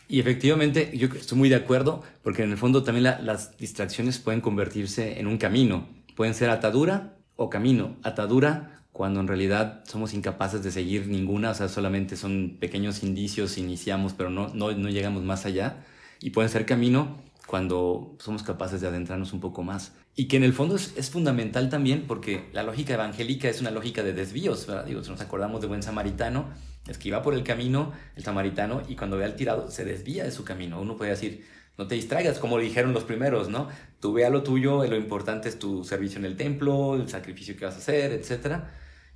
Y 0.08 0.20
efectivamente, 0.20 0.96
yo 0.96 1.08
estoy 1.08 1.36
muy 1.36 1.48
de 1.48 1.56
acuerdo, 1.56 2.02
porque 2.22 2.44
en 2.44 2.52
el 2.52 2.58
fondo 2.58 2.84
también 2.84 3.04
la- 3.04 3.18
las 3.20 3.56
distracciones 3.56 4.18
pueden 4.18 4.40
convertirse 4.40 5.18
en 5.18 5.26
un 5.26 5.38
camino. 5.38 5.88
Pueden 6.14 6.34
ser 6.34 6.50
atadura 6.50 7.14
o 7.34 7.50
camino. 7.50 7.96
Atadura 8.04 8.82
cuando 8.92 9.20
en 9.20 9.26
realidad 9.26 9.82
somos 9.84 10.14
incapaces 10.14 10.62
de 10.62 10.70
seguir 10.70 11.08
ninguna, 11.08 11.50
o 11.50 11.54
sea, 11.54 11.68
solamente 11.68 12.16
son 12.16 12.56
pequeños 12.60 13.02
indicios, 13.02 13.58
iniciamos, 13.58 14.14
pero 14.14 14.30
no, 14.30 14.48
no, 14.54 14.72
no 14.72 14.88
llegamos 14.88 15.22
más 15.22 15.44
allá. 15.44 15.84
Y 16.20 16.30
pueden 16.30 16.50
ser 16.50 16.64
camino 16.66 17.18
cuando 17.46 18.16
somos 18.18 18.42
capaces 18.42 18.80
de 18.80 18.88
adentrarnos 18.88 19.32
un 19.32 19.40
poco 19.40 19.62
más. 19.62 19.92
Y 20.14 20.28
que 20.28 20.37
en 20.37 20.44
el 20.44 20.52
fondo 20.52 20.76
es, 20.76 20.94
es 20.96 21.11
fundamental 21.11 21.68
también 21.68 22.06
porque 22.06 22.48
la 22.52 22.62
lógica 22.62 22.94
evangélica 22.94 23.48
es 23.48 23.61
una 23.61 23.70
lógica 23.70 24.02
de 24.02 24.12
desvíos, 24.12 24.66
¿verdad? 24.66 24.85
Digo, 24.85 25.02
si 25.04 25.11
nos 25.11 25.20
acordamos 25.20 25.61
de 25.61 25.66
buen 25.66 25.82
samaritano, 25.82 26.48
es 26.88 26.98
que 26.98 27.09
iba 27.09 27.22
por 27.22 27.35
el 27.35 27.42
camino 27.44 27.92
el 28.16 28.24
samaritano 28.24 28.82
y 28.88 28.96
cuando 28.96 29.16
ve 29.16 29.24
al 29.24 29.37
tirado 29.37 29.70
se 29.70 29.85
desvía 29.85 30.24
de 30.24 30.30
su 30.30 30.44
camino. 30.44 30.80
Uno 30.80 30.96
puede 30.96 31.11
decir, 31.11 31.44
no 31.78 31.87
te 31.87 31.94
distraigas, 31.94 32.38
como 32.38 32.59
dijeron 32.59 32.92
los 32.94 33.04
primeros, 33.04 33.48
¿no? 33.50 33.68
Tú 34.00 34.12
ve 34.14 34.24
a 34.24 34.30
lo 34.30 34.42
tuyo, 34.42 34.85
lo 34.87 34.96
importante 34.96 35.48
es 35.48 35.59
tu 35.59 35.85
servicio 35.85 36.18
en 36.18 36.24
el 36.24 36.37
templo, 36.37 36.94
el 36.96 37.09
sacrificio 37.09 37.56
que 37.56 37.66
vas 37.66 37.74
a 37.74 37.78
hacer, 37.78 38.12
etc. 38.12 38.62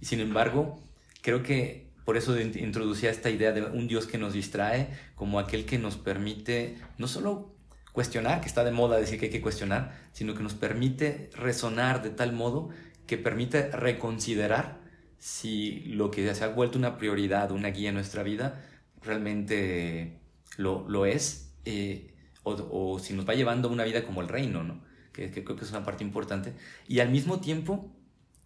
Y 0.00 0.04
sin 0.06 0.20
embargo, 0.20 0.78
creo 1.22 1.42
que 1.42 1.90
por 2.04 2.16
eso 2.16 2.38
in- 2.38 2.58
introducía 2.58 3.10
esta 3.10 3.30
idea 3.30 3.52
de 3.52 3.62
un 3.62 3.88
Dios 3.88 4.06
que 4.06 4.18
nos 4.18 4.34
distrae 4.34 4.88
como 5.14 5.38
aquel 5.38 5.64
que 5.64 5.78
nos 5.78 5.96
permite 5.96 6.76
no 6.98 7.08
solo 7.08 7.54
cuestionar, 8.00 8.40
que 8.40 8.48
está 8.48 8.64
de 8.64 8.70
moda 8.70 8.96
decir 8.96 9.18
que 9.18 9.26
hay 9.26 9.30
que 9.30 9.42
cuestionar, 9.42 9.94
sino 10.12 10.34
que 10.34 10.42
nos 10.42 10.54
permite 10.54 11.28
resonar 11.34 12.02
de 12.02 12.08
tal 12.08 12.32
modo 12.32 12.70
que 13.06 13.18
permite 13.18 13.70
reconsiderar 13.72 14.80
si 15.18 15.80
lo 15.84 16.10
que 16.10 16.34
se 16.34 16.42
ha 16.42 16.48
vuelto 16.48 16.78
una 16.78 16.96
prioridad, 16.96 17.50
una 17.50 17.68
guía 17.68 17.90
en 17.90 17.96
nuestra 17.96 18.22
vida, 18.22 18.64
realmente 19.02 20.18
lo, 20.56 20.88
lo 20.88 21.04
es, 21.04 21.52
eh, 21.66 22.14
o, 22.42 22.52
o 22.70 22.98
si 22.98 23.12
nos 23.12 23.28
va 23.28 23.34
llevando 23.34 23.68
a 23.68 23.70
una 23.70 23.84
vida 23.84 24.02
como 24.06 24.22
el 24.22 24.28
reino, 24.28 24.64
¿no? 24.64 24.80
Que, 25.12 25.30
creo 25.30 25.54
que 25.56 25.64
es 25.64 25.70
una 25.70 25.84
parte 25.84 26.02
importante. 26.02 26.54
Y 26.88 27.00
al 27.00 27.10
mismo 27.10 27.38
tiempo, 27.40 27.94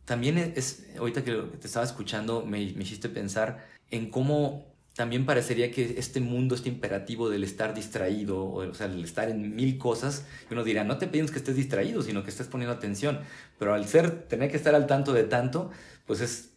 también 0.05 0.37
es, 0.37 0.85
ahorita 0.99 1.23
que 1.23 1.33
te 1.61 1.69
estaba 1.69 1.87
escuchando, 1.87 2.45
me, 2.45 2.59
me 2.73 2.83
hiciste 2.83 3.09
pensar 3.09 3.69
en 3.93 4.11
cómo 4.11 4.74
también 4.95 5.27
parecería 5.27 5.71
que 5.73 5.97
este 5.99 6.21
mundo, 6.21 6.55
este 6.55 6.69
imperativo 6.69 7.29
del 7.29 7.43
estar 7.43 7.75
distraído, 7.75 8.45
o, 8.45 8.75
sea, 8.75 8.87
el 8.87 9.03
estar 9.03 9.29
en 9.29 9.55
mil 9.55 9.77
cosas, 9.77 10.27
uno 10.51 10.63
dirá, 10.63 10.85
no 10.85 10.99
te 10.99 11.09
pedimos 11.09 11.33
que 11.33 11.39
estés 11.39 11.57
distraído, 11.57 12.03
sino 12.03 12.23
que 12.23 12.31
estés 12.31 12.47
poniendo 12.47 12.75
atención. 12.75 13.21
Pero 13.59 13.75
al 13.75 13.87
ser, 13.87 14.23
tener 14.29 14.51
que 14.51 14.57
estar 14.57 14.75
al 14.75 14.87
tanto 14.87 15.13
de 15.13 15.25
tanto, 15.25 15.71
pues 16.07 16.21
es 16.21 16.51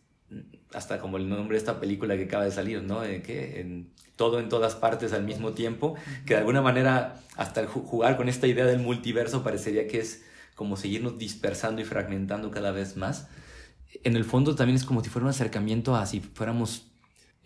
hasta 0.73 0.99
como 0.99 1.17
el 1.17 1.27
nombre 1.29 1.55
de 1.55 1.59
esta 1.59 1.79
película 1.79 2.15
que 2.15 2.25
acaba 2.25 2.43
de 2.43 2.51
salir, 2.51 2.83
¿no? 2.83 3.01
De 3.01 3.23
que 3.23 3.59
en 3.61 3.89
todo 4.15 4.39
en 4.39 4.49
todas 4.49 4.75
partes 4.75 5.13
al 5.13 5.23
mismo 5.23 5.53
tiempo, 5.53 5.95
que 6.25 6.33
de 6.33 6.39
alguna 6.39 6.61
manera 6.61 7.21
hasta 7.37 7.65
jugar 7.65 8.17
con 8.17 8.29
esta 8.29 8.47
idea 8.47 8.65
del 8.65 8.79
multiverso 8.79 9.43
parecería 9.43 9.87
que 9.87 9.99
es 9.99 10.25
como 10.55 10.75
seguirnos 10.75 11.17
dispersando 11.17 11.81
y 11.81 11.85
fragmentando 11.85 12.51
cada 12.51 12.71
vez 12.71 12.97
más. 12.97 13.27
En 14.03 14.15
el 14.15 14.25
fondo 14.25 14.55
también 14.55 14.75
es 14.75 14.83
como 14.83 15.03
si 15.03 15.09
fuera 15.09 15.25
un 15.25 15.29
acercamiento 15.29 15.95
a 15.95 16.05
si 16.05 16.19
fuéramos 16.19 16.87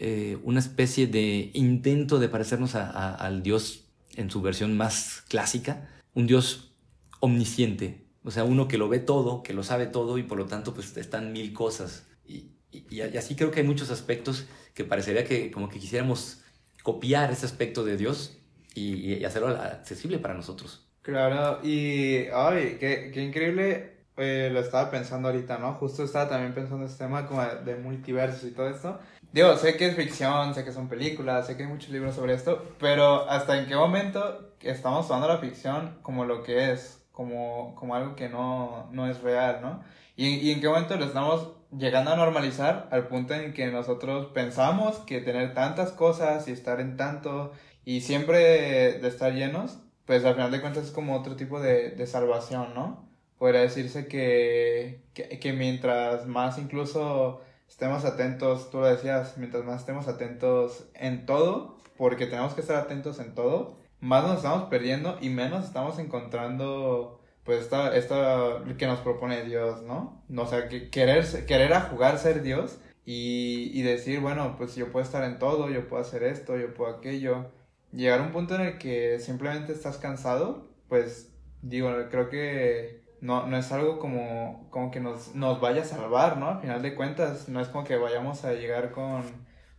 eh, 0.04 0.40
una 0.42 0.60
especie 0.60 1.06
de 1.06 1.52
intento 1.54 2.18
de 2.18 2.28
parecernos 2.28 2.74
al 2.74 3.44
Dios 3.44 3.84
en 4.16 4.32
su 4.32 4.42
versión 4.42 4.76
más 4.76 5.24
clásica, 5.30 5.88
un 6.16 6.26
Dios 6.26 6.74
omnisciente, 7.20 8.08
o 8.24 8.32
sea, 8.32 8.44
uno 8.44 8.68
que 8.68 8.80
lo 8.80 8.90
ve 8.90 8.98
todo, 8.98 9.44
que 9.44 9.54
lo 9.54 9.62
sabe 9.62 9.86
todo 9.86 10.18
y 10.18 10.24
por 10.24 10.40
lo 10.40 10.48
tanto 10.48 10.74
pues 10.74 10.98
están 10.98 11.32
mil 11.34 11.54
cosas. 11.54 12.08
Y, 12.26 12.48
y, 12.72 13.02
así 13.02 13.36
creo 13.36 13.52
que 13.52 13.60
hay 13.60 13.66
muchos 13.68 13.92
aspectos 13.92 14.48
que 14.74 14.86
parecería 14.86 15.24
que 15.24 15.52
como 15.52 15.70
que 15.70 15.78
quisiéramos 15.78 16.42
copiar 16.82 17.32
ese 17.32 17.46
aspecto 17.46 17.84
de 17.84 17.96
Dios 17.96 18.40
y, 18.74 19.24
hacerlo 19.24 19.50
accesible 19.50 20.18
para 20.18 20.34
nosotros. 20.34 20.84
Claro, 21.04 21.64
y 21.64 22.26
ay, 22.34 22.78
qué, 22.80 23.12
qué 23.14 23.22
increíble, 23.22 23.91
eh, 24.18 24.50
lo 24.52 24.60
estaba 24.60 24.90
pensando 24.92 25.30
ahorita, 25.30 25.58
¿no? 25.58 25.74
Justo 25.76 26.04
estaba 26.04 26.30
también 26.30 26.54
pensando 26.54 26.86
este 26.86 27.06
tema 27.06 27.28
como 27.28 27.42
de, 27.42 27.64
de 27.64 27.76
multiversos 27.76 28.44
y 28.44 28.52
todo 28.52 28.70
esto. 28.70 29.00
Digo, 29.32 29.56
sé 29.56 29.78
que 29.78 29.88
es 29.88 29.96
ficción, 29.96 30.54
sé 30.54 30.66
que 30.66 30.72
son 30.72 30.90
películas, 30.90 31.48
sé 31.48 31.56
que 31.56 31.64
hay 31.64 31.70
muchos 31.70 31.90
libros 31.90 32.16
sobre 32.16 32.34
esto, 32.34 32.76
pero 32.80 33.30
hasta 33.30 33.58
en 33.58 33.68
qué 33.68 33.76
momento 33.76 34.56
estamos 34.62 35.08
tomando 35.08 35.30
la 35.30 35.38
ficción 35.38 36.00
como 36.02 36.26
lo 36.26 36.44
que 36.44 36.72
es, 36.72 37.02
como, 37.12 37.74
como 37.76 37.96
algo 37.96 38.16
que 38.16 38.30
no, 38.30 38.90
no 38.92 39.08
es 39.10 39.22
real, 39.22 39.60
¿no? 39.62 39.84
Y, 40.16 40.36
y 40.36 40.52
en 40.52 40.62
qué 40.62 40.68
momento 40.68 40.98
lo 40.98 41.06
estamos 41.06 41.54
llegando 41.78 42.12
a 42.12 42.16
normalizar 42.18 42.90
al 42.92 43.08
punto 43.08 43.34
en 43.34 43.54
que 43.54 43.68
nosotros 43.68 44.28
pensamos 44.34 44.98
que 45.00 45.22
tener 45.22 45.54
tantas 45.54 45.92
cosas 45.92 46.48
y 46.48 46.52
estar 46.52 46.82
en 46.82 46.98
tanto 46.98 47.54
y 47.86 48.02
siempre 48.02 49.00
de, 49.00 49.08
estar 49.08 49.34
llenos, 49.34 49.80
pues 50.06 50.24
al 50.26 50.36
final 50.36 50.52
de 50.52 50.62
cuentas 50.62 50.86
es 50.86 50.92
como 50.92 51.16
otro 51.16 51.36
tipo 51.36 51.60
de, 51.60 51.92
de 51.92 52.08
salvación, 52.08 52.74
¿no? 52.76 53.11
Podría 53.42 53.62
decirse 53.62 54.06
que, 54.06 55.02
que, 55.16 55.40
que 55.40 55.52
mientras 55.52 56.28
más 56.28 56.60
incluso 56.60 57.42
estemos 57.68 58.06
atentos, 58.06 58.70
tú 58.70 58.82
lo 58.82 58.86
decías, 58.86 59.36
mientras 59.40 59.66
más 59.66 59.80
estemos 59.80 60.08
atentos 60.08 60.86
en 60.94 61.26
todo, 61.26 61.80
porque 61.98 62.28
tenemos 62.28 62.54
que 62.54 62.62
estar 62.62 62.76
atentos 62.76 63.18
en 63.18 63.34
todo, 63.34 63.80
más 64.00 64.28
nos 64.28 64.38
estamos 64.38 64.70
perdiendo 64.70 65.18
y 65.22 65.30
menos 65.30 65.66
estamos 65.66 65.98
encontrando 65.98 67.20
pues 67.44 67.62
esta, 67.62 67.98
esta 67.98 68.64
que 68.78 68.86
nos 68.86 69.00
propone 69.00 69.44
Dios, 69.44 69.82
¿no? 69.82 70.24
O 70.38 70.46
sea, 70.46 70.68
que 70.68 70.92
querer, 70.92 71.26
querer 71.48 71.74
a 71.74 71.82
jugar 71.82 72.20
ser 72.20 72.44
Dios 72.44 72.78
y, 73.08 73.72
y 73.74 73.82
decir, 73.82 74.20
bueno, 74.20 74.54
pues 74.56 74.76
yo 74.76 74.92
puedo 74.92 75.04
estar 75.04 75.24
en 75.24 75.40
todo, 75.40 75.68
yo 75.72 75.88
puedo 75.88 76.04
hacer 76.04 76.22
esto, 76.22 76.58
yo 76.60 76.76
puedo 76.76 76.96
aquello. 76.96 77.50
Llegar 77.92 78.20
a 78.20 78.24
un 78.24 78.34
punto 78.34 78.54
en 78.54 78.62
el 78.62 78.78
que 78.78 79.18
simplemente 79.18 79.74
estás 79.74 79.98
cansado, 79.98 80.70
pues 80.88 81.34
digo, 81.64 81.92
creo 82.12 82.30
que 82.30 83.01
no, 83.22 83.46
no 83.46 83.56
es 83.56 83.72
algo 83.72 84.00
como, 84.00 84.68
como 84.72 84.90
que 84.90 85.00
nos, 85.00 85.36
nos 85.36 85.62
vaya 85.62 85.84
a 85.84 85.86
salvar, 85.86 86.38
¿no? 86.38 86.50
Al 86.50 86.62
final 86.62 86.82
de 86.82 86.96
cuentas, 86.96 87.48
no 87.48 87.62
es 87.62 87.68
como 87.68 87.84
que 87.84 87.96
vayamos 87.96 88.44
a 88.44 88.54
llegar 88.54 88.92
con, 88.92 89.24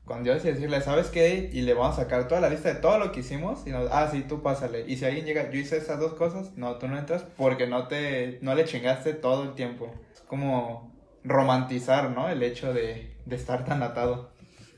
con 0.05 0.23
Dios 0.23 0.45
y 0.45 0.49
decirle, 0.49 0.81
¿sabes 0.81 1.09
qué? 1.09 1.51
Y 1.53 1.63
le 1.63 1.75
vamos 1.75 1.99
a 1.99 2.03
sacar 2.03 2.29
toda 2.29 2.41
la 2.41 2.49
lista 2.49 2.73
de 2.73 2.81
todo 2.81 2.99
lo 2.99 3.11
que 3.11 3.21
hicimos 3.21 3.67
y 3.67 3.71
nos, 3.71 3.91
ah, 3.91 4.09
sí, 4.13 4.25
tú 4.29 4.43
pásale. 4.43 4.85
Y 4.87 4.97
si 4.97 5.05
alguien 5.05 5.27
llega, 5.27 5.51
yo 5.51 5.59
hice 5.59 5.77
esas 5.77 5.99
dos 5.99 6.15
cosas, 6.15 6.57
no, 6.57 6.77
tú 6.77 6.87
no 6.87 6.97
entras 6.97 7.25
porque 7.37 7.67
no 7.67 7.89
te, 7.89 8.39
no 8.43 8.55
le 8.55 8.65
chingaste 8.65 9.13
todo 9.13 9.43
el 9.43 9.55
tiempo. 9.55 9.93
Es 10.15 10.21
como 10.21 10.93
romantizar, 11.25 12.11
¿no? 12.11 12.29
El 12.29 12.45
hecho 12.45 12.73
de, 12.73 13.17
de 13.27 13.37
estar 13.37 13.65
tan 13.65 13.83
atado. 13.83 14.33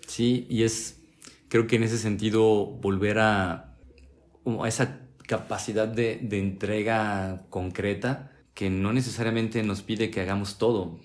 Sí, 0.07 0.47
y 0.49 0.63
es, 0.65 1.03
creo 1.49 1.67
que 1.67 1.77
en 1.77 1.83
ese 1.83 1.99
sentido, 1.99 2.65
volver 2.65 3.19
a, 3.19 3.75
a 4.47 4.69
esa 4.69 5.01
capacidad 5.27 5.87
de, 5.87 6.19
de 6.23 6.39
entrega 6.39 7.43
concreta 7.51 8.31
que 8.55 8.71
no 8.71 8.93
necesariamente 8.93 9.63
nos 9.63 9.83
pide 9.83 10.11
que 10.11 10.21
hagamos 10.21 10.59
todo, 10.59 11.01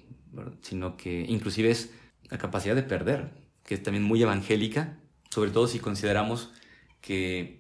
sino 0.62 0.98
que 0.98 1.26
inclusive 1.28 1.72
es 1.72 1.92
la 2.30 2.38
capacidad 2.38 2.76
de 2.76 2.84
perder, 2.84 3.32
que 3.64 3.76
es 3.76 3.84
también 3.84 4.04
muy 4.04 4.22
evangélica, 4.22 5.00
sobre 5.30 5.52
todo 5.52 5.68
si 5.68 5.80
consideramos 5.80 6.52
que 7.02 7.60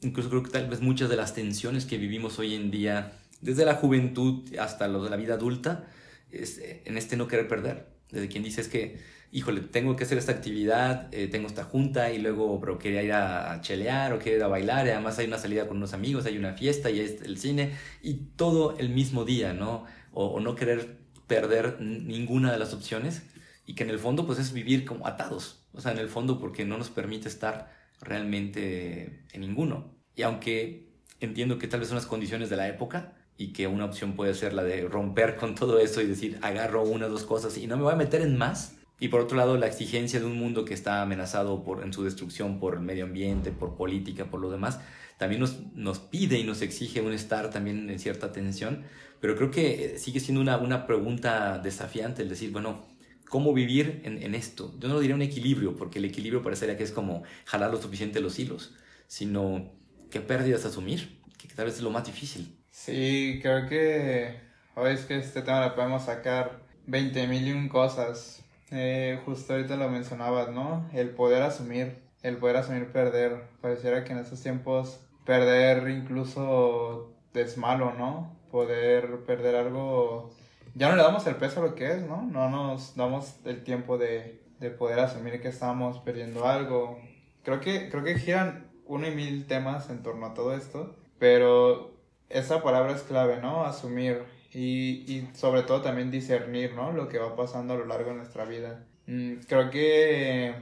incluso 0.00 0.30
creo 0.30 0.42
que 0.42 0.50
tal 0.50 0.68
vez 0.68 0.80
muchas 0.80 1.08
de 1.08 1.16
las 1.16 1.34
tensiones 1.34 1.84
que 1.84 1.98
vivimos 1.98 2.38
hoy 2.38 2.54
en 2.54 2.70
día, 2.70 3.12
desde 3.40 3.64
la 3.64 3.74
juventud 3.74 4.44
hasta 4.58 4.88
lo 4.88 5.02
de 5.02 5.10
la 5.10 5.16
vida 5.16 5.34
adulta, 5.34 5.88
es 6.30 6.60
en 6.84 6.96
este 6.96 7.16
no 7.16 7.28
querer 7.28 7.48
perder. 7.48 7.88
Desde 8.10 8.28
quien 8.28 8.44
dice 8.44 8.60
es 8.60 8.68
que 8.68 8.98
híjole, 9.30 9.60
tengo 9.60 9.96
que 9.96 10.04
hacer 10.04 10.18
esta 10.18 10.32
actividad, 10.32 11.12
eh, 11.12 11.28
tengo 11.28 11.46
esta 11.46 11.64
junta 11.64 12.10
y 12.12 12.18
luego, 12.18 12.58
pero 12.60 12.78
quería 12.78 13.02
ir 13.02 13.12
a, 13.12 13.60
chelear 13.60 14.12
o 14.12 14.18
quería 14.18 14.38
ir 14.38 14.42
a 14.44 14.48
bailar, 14.48 14.86
y 14.86 14.90
además 14.90 15.18
hay 15.18 15.26
una 15.26 15.38
salida 15.38 15.66
con 15.68 15.76
unos 15.76 15.92
amigos, 15.92 16.26
hay 16.26 16.38
una 16.38 16.54
fiesta 16.54 16.90
y 16.90 17.00
es 17.00 17.22
el 17.22 17.38
cine 17.38 17.72
y 18.02 18.14
todo 18.36 18.76
el 18.78 18.88
mismo 18.90 19.24
día, 19.24 19.52
¿no? 19.52 19.84
O, 20.12 20.40
no 20.40 20.54
querer 20.54 20.98
perder 21.26 21.80
ninguna 21.80 22.52
de 22.52 22.58
las 22.58 22.72
opciones 22.72 23.22
y 23.66 23.74
que 23.74 23.84
en 23.84 23.90
el 23.90 23.98
fondo 23.98 24.26
pues 24.26 24.38
es 24.38 24.52
vivir 24.52 24.84
como 24.84 25.06
atados, 25.06 25.66
o 25.72 25.80
sea, 25.80 25.92
en 25.92 25.98
el 25.98 26.08
fondo 26.08 26.38
porque 26.38 26.64
no 26.64 26.78
nos 26.78 26.90
permite 26.90 27.28
estar 27.28 27.72
realmente 28.00 29.24
en 29.32 29.40
ninguno. 29.42 29.94
Y 30.16 30.22
aunque 30.22 30.88
entiendo 31.20 31.58
que 31.58 31.68
tal 31.68 31.80
vez 31.80 31.88
son 31.88 31.96
las 31.96 32.06
condiciones 32.06 32.48
de 32.50 32.56
la 32.56 32.68
época, 32.68 33.14
y 33.40 33.52
que 33.52 33.68
una 33.68 33.84
opción 33.84 34.14
puede 34.14 34.34
ser 34.34 34.52
la 34.52 34.64
de 34.64 34.88
romper 34.88 35.36
con 35.36 35.54
todo 35.54 35.78
eso 35.78 36.02
y 36.02 36.06
decir, 36.06 36.38
agarro 36.42 36.82
una 36.82 37.06
o 37.06 37.08
dos 37.08 37.22
cosas 37.22 37.56
y 37.56 37.68
no 37.68 37.76
me 37.76 37.84
voy 37.84 37.92
a 37.92 37.96
meter 37.96 38.20
en 38.20 38.36
más, 38.36 38.77
y 39.00 39.08
por 39.08 39.20
otro 39.20 39.36
lado, 39.36 39.56
la 39.56 39.66
exigencia 39.66 40.18
de 40.18 40.26
un 40.26 40.36
mundo 40.36 40.64
que 40.64 40.74
está 40.74 41.02
amenazado 41.02 41.62
por, 41.62 41.84
en 41.84 41.92
su 41.92 42.02
destrucción 42.02 42.58
por 42.58 42.74
el 42.74 42.80
medio 42.80 43.04
ambiente, 43.04 43.52
por 43.52 43.76
política, 43.76 44.24
por 44.26 44.40
lo 44.40 44.50
demás, 44.50 44.80
también 45.18 45.40
nos, 45.40 45.60
nos 45.74 46.00
pide 46.00 46.38
y 46.38 46.44
nos 46.44 46.62
exige 46.62 47.00
un 47.00 47.12
estar 47.12 47.50
también 47.50 47.90
en 47.90 47.98
cierta 47.98 48.32
tensión. 48.32 48.84
Pero 49.20 49.36
creo 49.36 49.50
que 49.50 49.84
eh, 49.84 49.98
sigue 49.98 50.18
siendo 50.20 50.40
una, 50.40 50.58
una 50.58 50.86
pregunta 50.86 51.58
desafiante 51.58 52.22
el 52.22 52.28
decir, 52.28 52.50
bueno, 52.50 52.86
¿cómo 53.28 53.52
vivir 53.52 54.00
en, 54.04 54.20
en, 54.22 54.34
esto? 54.34 54.74
Yo 54.80 54.88
no 54.88 54.94
lo 54.94 55.00
diría 55.00 55.14
un 55.14 55.22
equilibrio, 55.22 55.76
porque 55.76 56.00
el 56.00 56.04
equilibrio 56.04 56.42
parecería 56.42 56.76
que 56.76 56.84
es 56.84 56.92
como 56.92 57.22
jalar 57.44 57.70
lo 57.70 57.80
suficiente 57.80 58.20
los 58.20 58.38
hilos, 58.38 58.74
sino 59.06 59.72
qué 60.10 60.20
pérdidas 60.20 60.64
asumir, 60.64 61.20
que 61.36 61.46
tal 61.48 61.66
vez 61.66 61.76
es 61.76 61.82
lo 61.82 61.90
más 61.90 62.04
difícil. 62.04 62.56
Sí, 62.70 63.38
creo 63.42 63.68
que 63.68 64.40
hoy 64.74 64.92
es 64.92 65.02
que 65.02 65.18
este 65.18 65.42
tema 65.42 65.66
lo 65.66 65.74
podemos 65.74 66.04
sacar 66.04 66.62
20 66.86 67.26
mil 67.28 67.46
y 67.46 67.52
un 67.52 67.68
cosas 67.68 68.44
eh, 68.70 69.20
justo 69.24 69.52
ahorita 69.52 69.76
lo 69.76 69.88
mencionabas, 69.88 70.50
¿no? 70.50 70.88
El 70.92 71.10
poder 71.10 71.42
asumir, 71.42 71.98
el 72.22 72.36
poder 72.36 72.56
asumir 72.56 72.92
perder. 72.92 73.42
Pareciera 73.60 74.04
que 74.04 74.12
en 74.12 74.18
estos 74.18 74.42
tiempos 74.42 75.00
perder 75.24 75.88
incluso 75.88 77.12
es 77.34 77.56
malo, 77.56 77.94
¿no? 77.94 78.36
Poder 78.50 79.24
perder 79.24 79.56
algo, 79.56 80.30
ya 80.74 80.88
no 80.88 80.96
le 80.96 81.02
damos 81.02 81.26
el 81.26 81.36
peso 81.36 81.60
a 81.60 81.64
lo 81.64 81.74
que 81.74 81.92
es, 81.92 82.02
¿no? 82.02 82.22
No 82.22 82.50
nos 82.50 82.96
damos 82.96 83.36
el 83.44 83.62
tiempo 83.62 83.98
de, 83.98 84.42
de 84.60 84.70
poder 84.70 85.00
asumir 85.00 85.40
que 85.40 85.48
estamos 85.48 85.98
perdiendo 86.00 86.46
algo. 86.46 86.98
Creo 87.44 87.60
que, 87.60 87.88
creo 87.88 88.04
que 88.04 88.18
giran 88.18 88.70
uno 88.86 89.06
y 89.06 89.14
mil 89.14 89.46
temas 89.46 89.90
en 89.90 90.02
torno 90.02 90.26
a 90.26 90.34
todo 90.34 90.54
esto, 90.54 90.96
pero 91.18 91.92
esa 92.28 92.62
palabra 92.62 92.92
es 92.92 93.02
clave, 93.02 93.40
¿no? 93.40 93.64
Asumir 93.64 94.24
y, 94.52 95.04
y 95.12 95.28
sobre 95.34 95.62
todo 95.62 95.82
también 95.82 96.10
discernir, 96.10 96.74
¿no? 96.74 96.92
Lo 96.92 97.08
que 97.08 97.18
va 97.18 97.36
pasando 97.36 97.74
a 97.74 97.76
lo 97.76 97.86
largo 97.86 98.10
de 98.10 98.16
nuestra 98.16 98.44
vida. 98.44 98.84
Mm, 99.06 99.40
creo 99.48 99.70
que 99.70 100.54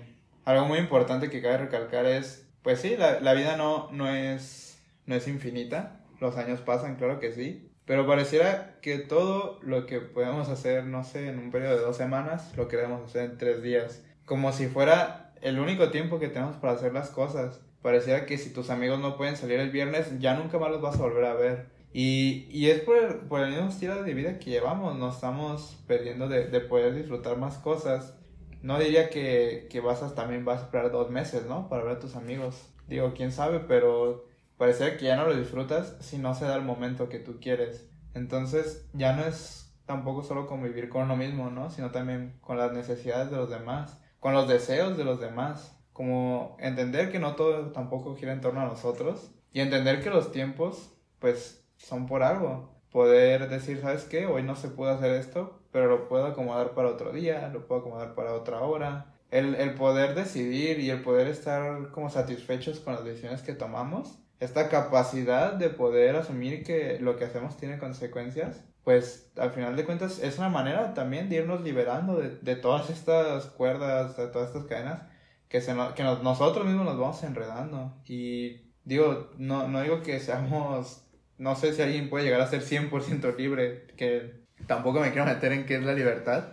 algo 0.45 0.67
muy 0.67 0.79
importante 0.79 1.31
que 1.31 1.43
cabe 1.43 1.59
recalcar 1.59 2.07
es, 2.07 2.49
pues 2.63 2.81
sí, 2.81 2.97
la, 2.97 3.21
la 3.21 3.35
vida 3.35 3.57
no, 3.57 3.91
no, 3.93 4.09
es, 4.09 4.83
no 5.07 5.15
es 5.15 5.29
infinita, 5.29 6.01
los 6.21 6.37
años 6.37 6.61
pasan, 6.61 6.97
claro 6.97 7.21
que 7.21 7.33
sí, 7.33 7.71
pero 7.85 8.07
pareciera 8.07 8.79
que 8.83 8.99
todo 8.99 9.61
lo 9.63 9.87
que 9.87 10.01
podemos 10.01 10.49
hacer, 10.49 10.85
no 10.85 11.05
sé, 11.05 11.29
en 11.29 11.39
un 11.39 11.51
periodo 11.51 11.77
de 11.77 11.83
dos 11.83 11.97
semanas, 11.97 12.53
lo 12.57 12.69
queremos 12.69 13.09
hacer 13.09 13.31
en 13.31 13.39
tres 13.39 13.63
días, 13.63 14.05
como 14.25 14.53
si 14.53 14.67
fuera 14.67 15.33
el 15.41 15.61
único 15.61 15.91
tiempo 15.91 16.19
que 16.19 16.29
tenemos 16.29 16.57
para 16.57 16.73
hacer 16.73 16.93
las 16.93 17.11
cosas. 17.11 17.61
Pareciera 17.83 18.27
que 18.27 18.39
si 18.39 18.53
tus 18.53 18.71
amigos 18.71 18.99
no 18.99 19.17
pueden 19.17 19.37
salir 19.37 19.61
el 19.61 19.71
viernes, 19.71 20.19
ya 20.19 20.35
nunca 20.35 20.59
más 20.59 20.71
los 20.71 20.83
vas 20.83 20.97
a 20.97 21.03
volver 21.03 21.25
a 21.25 21.35
ver. 21.35 21.67
Y, 21.93 22.47
y 22.51 22.71
es 22.71 22.81
por 22.81 22.97
el, 22.97 23.15
por 23.21 23.41
el 23.41 23.51
mismo 23.51 23.69
estilo 23.69 24.03
de 24.03 24.15
vida 24.15 24.39
que 24.39 24.51
llevamos, 24.51 24.99
nos 24.99 25.15
estamos 25.15 25.83
perdiendo 25.87 26.29
de, 26.29 26.49
de 26.49 26.61
poder 26.61 26.95
disfrutar 26.95 27.39
más 27.39 27.57
cosas. 27.59 28.15
No 28.63 28.79
diría 28.79 29.09
que, 29.09 29.67
que 29.71 29.81
vas 29.81 30.03
a, 30.03 30.15
también 30.15 30.45
vas 30.45 30.61
a 30.61 30.65
esperar 30.65 30.91
dos 30.91 31.11
meses, 31.11 31.47
¿no? 31.47 31.69
Para 31.69 31.85
ver 31.85 31.97
a 31.97 32.01
tus 32.01 32.17
amigos. 32.17 32.69
Digo, 32.89 33.15
quién 33.15 33.33
sabe, 33.33 33.61
pero 33.61 34.27
parece 34.57 34.97
que 34.97 35.07
ya 35.07 35.17
no 35.17 35.27
lo 35.27 35.37
disfrutas 35.37 35.97
si 36.01 36.19
no 36.19 36.35
se 36.35 36.45
da 36.45 36.57
el 36.57 36.63
momento 36.63 37.09
que 37.09 37.19
tú 37.19 37.39
quieres. 37.41 37.89
Entonces 38.15 38.89
ya 38.93 39.15
no 39.15 39.25
es 39.25 39.75
tampoco 39.87 40.23
solo 40.23 40.47
convivir 40.47 40.89
con 40.89 41.03
uno 41.03 41.17
mismo, 41.17 41.51
¿no? 41.51 41.71
Sino 41.71 41.91
también 41.91 42.39
con 42.41 42.59
las 42.59 42.73
necesidades 42.73 43.31
de 43.31 43.37
los 43.37 43.51
demás, 43.51 43.99
con 44.21 44.35
los 44.35 44.49
deseos 44.49 44.97
de 44.97 45.05
los 45.05 45.21
demás, 45.21 45.79
como 45.93 46.57
entender 46.59 47.11
que 47.11 47.19
no 47.19 47.37
todo 47.37 47.73
tampoco 47.73 48.17
gira 48.17 48.33
en 48.33 48.41
torno 48.41 48.61
a 48.61 48.67
nosotros 48.67 49.31
y 49.53 49.61
entender 49.61 50.03
que 50.03 50.11
los 50.11 50.33
tiempos 50.33 50.93
pues 51.19 51.66
son 51.77 52.07
por 52.07 52.23
algo. 52.23 52.75
Poder 52.91 53.49
decir, 53.49 53.81
¿sabes 53.81 54.05
qué? 54.05 54.27
Hoy 54.27 54.43
no 54.43 54.57
se 54.57 54.69
pudo 54.69 54.91
hacer 54.91 55.13
esto, 55.13 55.61
pero 55.71 55.87
lo 55.87 56.09
puedo 56.09 56.27
acomodar 56.27 56.73
para 56.75 56.89
otro 56.89 57.13
día, 57.13 57.49
lo 57.53 57.67
puedo 57.67 57.81
acomodar 57.81 58.15
para 58.15 58.35
otra 58.35 58.61
hora. 58.61 59.15
El, 59.31 59.55
el 59.57 59.75
poder 59.75 60.15
decidir 60.15 60.79
y 60.79 60.91
el 60.91 61.03
poder 61.03 61.27
estar 61.27 61.91
como 61.91 62.11
satisfechos 62.11 62.81
con 62.81 62.95
las 62.95 63.05
decisiones 63.05 63.43
que 63.43 63.55
tomamos, 63.55 64.19
esta 64.41 64.69
capacidad 64.69 65.55
de 65.55 65.71
poder 65.71 66.17
asumir 66.17 66.63
que 66.65 66.99
lo 67.01 67.17
que 67.17 67.25
hacemos 67.25 67.57
tiene 67.57 67.79
consecuencias, 67.79 68.65
pues 68.85 69.33
al 69.37 69.51
final 69.51 69.75
de 69.77 69.85
cuentas 69.85 70.21
es 70.21 70.39
una 70.39 70.49
manera 70.49 70.95
también 70.95 71.29
de 71.29 71.37
irnos 71.37 71.63
liberando 71.63 72.17
de, 72.17 72.37
de 72.37 72.57
todas 72.57 72.89
estas 72.91 73.47
cuerdas, 73.47 74.17
de 74.17 74.29
todas 74.29 74.49
estas 74.49 74.65
cadenas 74.65 75.03
que, 75.49 75.61
se 75.61 75.75
que 75.95 76.03
nosotros 76.03 76.67
mismos 76.67 76.85
nos 76.85 76.99
vamos 76.99 77.23
enredando. 77.23 77.95
Y 78.05 78.73
digo, 78.85 79.31
no, 79.39 79.69
no 79.69 79.83
digo 79.83 80.03
que 80.03 80.21
seamos, 80.21 81.06
no 81.39 81.57
sé 81.57 81.73
si 81.73 81.83
alguien 81.83 82.09
puede 82.09 82.25
llegar 82.25 82.41
a 82.41 82.47
ser 82.47 82.63
100% 82.63 83.37
libre, 83.37 83.87
que 83.97 84.33
tampoco 84.67 85.01
me 85.01 85.13
quiero 85.13 85.27
meter 85.27 85.53
en 85.53 85.67
qué 85.67 85.77
es 85.77 85.85
la 85.85 85.95
libertad, 85.95 86.49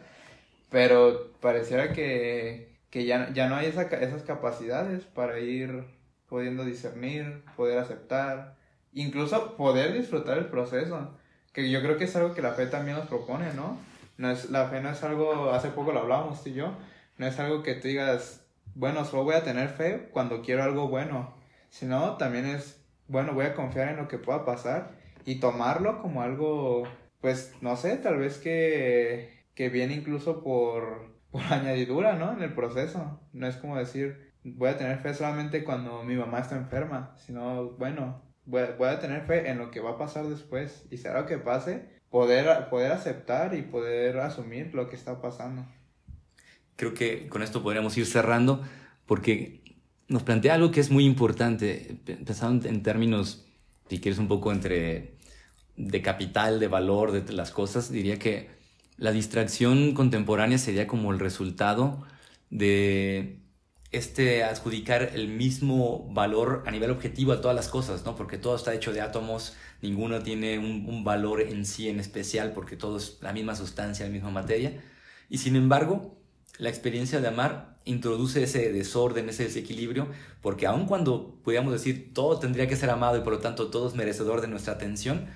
pero 0.69 1.31
pareciera 1.39 1.93
que, 1.93 2.77
que 2.89 3.05
ya, 3.05 3.31
ya 3.33 3.47
no 3.47 3.55
hay 3.55 3.67
esa, 3.67 3.83
esas 3.83 4.23
capacidades 4.23 5.03
para 5.03 5.39
ir 5.39 5.85
pudiendo 6.27 6.65
discernir, 6.65 7.43
poder 7.55 7.77
aceptar, 7.77 8.55
incluso 8.91 9.55
poder 9.55 9.93
disfrutar 9.93 10.37
el 10.37 10.47
proceso 10.47 11.17
que 11.53 11.69
yo 11.69 11.81
creo 11.81 11.97
que 11.97 12.05
es 12.05 12.15
algo 12.15 12.33
que 12.33 12.41
la 12.41 12.53
fe 12.53 12.65
también 12.65 12.97
nos 12.97 13.07
propone, 13.07 13.53
¿no? 13.53 13.77
no 14.17 14.31
es, 14.31 14.49
la 14.49 14.67
fe 14.67 14.81
no 14.81 14.89
es 14.89 15.03
algo, 15.03 15.51
hace 15.51 15.69
poco 15.69 15.91
lo 15.91 16.01
hablábamos 16.01 16.43
tú 16.43 16.49
y 16.49 16.53
yo, 16.53 16.73
no 17.17 17.27
es 17.27 17.39
algo 17.39 17.63
que 17.63 17.75
tú 17.75 17.87
digas, 17.87 18.45
bueno, 18.75 19.05
solo 19.05 19.23
voy 19.23 19.35
a 19.35 19.43
tener 19.43 19.69
fe 19.69 20.09
cuando 20.11 20.41
quiero 20.41 20.63
algo 20.63 20.87
bueno, 20.87 21.33
sino 21.69 22.17
también 22.17 22.45
es, 22.45 22.82
bueno, 23.13 23.33
voy 23.33 23.45
a 23.45 23.53
confiar 23.53 23.89
en 23.89 23.97
lo 23.97 24.07
que 24.07 24.17
pueda 24.17 24.43
pasar 24.43 24.97
y 25.23 25.35
tomarlo 25.35 26.01
como 26.01 26.23
algo, 26.23 26.83
pues, 27.21 27.53
no 27.61 27.77
sé, 27.77 27.95
tal 27.97 28.17
vez 28.17 28.39
que, 28.39 29.45
que 29.53 29.69
viene 29.69 29.93
incluso 29.93 30.43
por, 30.43 31.13
por 31.31 31.41
añadidura, 31.43 32.15
¿no? 32.15 32.33
En 32.33 32.41
el 32.41 32.53
proceso. 32.53 33.21
No 33.31 33.47
es 33.47 33.55
como 33.55 33.77
decir, 33.77 34.33
voy 34.43 34.69
a 34.69 34.77
tener 34.79 34.97
fe 34.97 35.13
solamente 35.13 35.63
cuando 35.63 36.03
mi 36.03 36.15
mamá 36.15 36.39
está 36.39 36.57
enferma, 36.57 37.15
sino, 37.15 37.69
bueno, 37.77 38.23
voy 38.45 38.63
a, 38.63 38.99
tener 38.99 39.21
fe 39.27 39.47
en 39.47 39.59
lo 39.59 39.69
que 39.69 39.79
va 39.79 39.91
a 39.91 39.97
pasar 39.99 40.25
después 40.25 40.87
y 40.89 40.97
será 40.97 41.21
lo 41.21 41.27
que 41.27 41.37
pase, 41.37 42.01
poder, 42.09 42.67
poder 42.69 42.91
aceptar 42.91 43.53
y 43.53 43.61
poder 43.61 44.17
asumir 44.19 44.73
lo 44.73 44.89
que 44.89 44.95
está 44.95 45.21
pasando. 45.21 45.67
Creo 46.75 46.95
que 46.95 47.27
con 47.29 47.43
esto 47.43 47.61
podríamos 47.61 47.95
ir 47.95 48.07
cerrando 48.07 48.63
porque 49.05 49.62
nos 50.07 50.23
plantea 50.23 50.55
algo 50.55 50.71
que 50.71 50.79
es 50.79 50.91
muy 50.91 51.05
importante, 51.05 51.99
pensando 52.05 52.67
en 52.67 52.83
términos, 52.83 53.45
si 53.89 53.99
quieres, 53.99 54.19
un 54.19 54.27
poco 54.27 54.51
entre 54.51 55.17
de 55.75 56.01
capital, 56.01 56.59
de 56.59 56.67
valor, 56.67 57.11
de 57.11 57.33
las 57.33 57.51
cosas, 57.51 57.91
diría 57.91 58.19
que 58.19 58.49
la 58.97 59.11
distracción 59.11 59.93
contemporánea 59.93 60.57
sería 60.57 60.87
como 60.87 61.11
el 61.11 61.19
resultado 61.19 62.05
de 62.49 63.39
este 63.91 64.43
adjudicar 64.43 65.11
el 65.13 65.27
mismo 65.27 66.09
valor 66.13 66.63
a 66.65 66.71
nivel 66.71 66.91
objetivo 66.91 67.31
a 67.31 67.41
todas 67.41 67.55
las 67.55 67.69
cosas, 67.69 68.05
¿no? 68.05 68.15
Porque 68.15 68.37
todo 68.37 68.55
está 68.55 68.73
hecho 68.73 68.91
de 68.91 69.01
átomos, 69.01 69.55
ninguno 69.81 70.21
tiene 70.21 70.57
un, 70.57 71.03
valor 71.03 71.41
en 71.41 71.65
sí 71.65 71.89
en 71.89 71.99
especial, 71.99 72.53
porque 72.53 72.75
todo 72.75 72.97
es 72.97 73.19
la 73.21 73.33
misma 73.33 73.55
sustancia, 73.55 74.05
la 74.05 74.11
misma 74.11 74.31
materia. 74.31 74.83
Y 75.29 75.37
sin 75.37 75.55
embargo, 75.55 76.17
la 76.57 76.69
experiencia 76.69 77.21
de 77.21 77.27
amar 77.27 77.72
introduce 77.85 78.43
ese 78.43 78.71
desorden, 78.71 79.29
ese 79.29 79.43
desequilibrio, 79.43 80.07
porque 80.41 80.67
aun 80.67 80.85
cuando 80.85 81.35
pudiéramos 81.43 81.73
decir 81.73 82.13
todo 82.13 82.39
tendría 82.39 82.67
que 82.67 82.75
ser 82.75 82.89
amado 82.89 83.17
y 83.17 83.21
por 83.21 83.33
lo 83.33 83.39
tanto 83.39 83.69
todo 83.69 83.87
es 83.87 83.95
merecedor 83.95 84.41
de 84.41 84.47
nuestra 84.47 84.73
atención, 84.73 85.27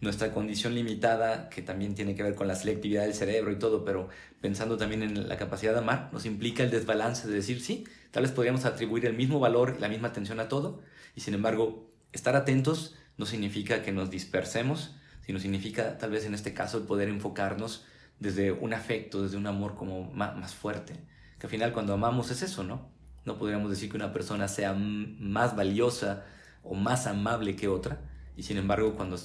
nuestra 0.00 0.32
condición 0.32 0.74
limitada, 0.74 1.50
que 1.50 1.60
también 1.60 1.94
tiene 1.94 2.14
que 2.14 2.22
ver 2.22 2.34
con 2.34 2.48
la 2.48 2.56
selectividad 2.56 3.02
del 3.02 3.14
cerebro 3.14 3.52
y 3.52 3.58
todo, 3.58 3.84
pero 3.84 4.08
pensando 4.40 4.78
también 4.78 5.02
en 5.02 5.28
la 5.28 5.36
capacidad 5.36 5.72
de 5.72 5.80
amar, 5.80 6.08
nos 6.12 6.24
implica 6.24 6.62
el 6.62 6.70
desbalance 6.70 7.28
de 7.28 7.34
decir, 7.34 7.60
sí, 7.60 7.84
tal 8.10 8.22
vez 8.22 8.32
podríamos 8.32 8.64
atribuir 8.64 9.04
el 9.04 9.14
mismo 9.14 9.40
valor 9.40 9.74
y 9.76 9.80
la 9.80 9.88
misma 9.88 10.08
atención 10.08 10.40
a 10.40 10.48
todo, 10.48 10.80
y 11.14 11.20
sin 11.20 11.34
embargo, 11.34 11.90
estar 12.12 12.34
atentos 12.34 12.96
no 13.18 13.26
significa 13.26 13.82
que 13.82 13.92
nos 13.92 14.10
dispersemos, 14.10 14.94
sino 15.26 15.38
significa 15.38 15.98
tal 15.98 16.10
vez 16.10 16.24
en 16.24 16.34
este 16.34 16.54
caso 16.54 16.78
el 16.78 16.84
poder 16.84 17.08
enfocarnos 17.08 17.84
desde 18.18 18.52
un 18.52 18.74
afecto, 18.74 19.22
desde 19.22 19.36
un 19.36 19.46
amor 19.46 19.74
como 19.74 20.10
más, 20.12 20.54
fuerte, 20.54 20.94
que 21.40 21.46
al 21.46 21.50
final 21.50 21.72
cuando 21.72 21.94
amamos 21.94 22.30
es 22.30 22.42
eso, 22.42 22.62
¿no? 22.62 22.88
No 23.24 23.38
podríamos 23.38 23.70
decir 23.70 23.90
que 23.90 23.96
una 23.96 24.12
persona 24.12 24.46
sea 24.46 24.74
más 24.74 25.56
valiosa 25.56 26.24
o 26.62 26.74
más 26.74 27.06
amable 27.06 27.56
que 27.56 27.66
otra, 27.66 28.02
y 28.36 28.44
sin 28.44 28.58
embargo 28.58 28.94
cuando 28.94 29.18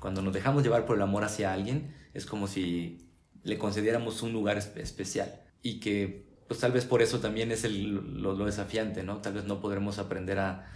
cuando 0.00 0.20
nos 0.20 0.34
dejamos 0.34 0.64
llevar 0.64 0.84
por 0.84 0.96
el 0.96 1.02
amor 1.02 1.22
hacia 1.22 1.52
alguien, 1.52 1.94
es 2.12 2.26
como 2.26 2.48
si 2.48 2.98
le 3.44 3.56
concediéramos 3.56 4.22
un 4.22 4.32
lugar 4.32 4.58
especial 4.58 5.42
y 5.62 5.78
que 5.78 6.26
pues 6.48 6.58
tal 6.58 6.72
vez 6.72 6.84
por 6.84 7.02
eso 7.02 7.20
también 7.20 7.52
es 7.52 7.64
lo, 7.70 8.34
desafiante, 8.44 9.04
¿no? 9.04 9.18
Tal 9.18 9.34
vez 9.34 9.44
no 9.44 9.60
podremos 9.60 9.98
aprender 9.98 10.40
a, 10.40 10.68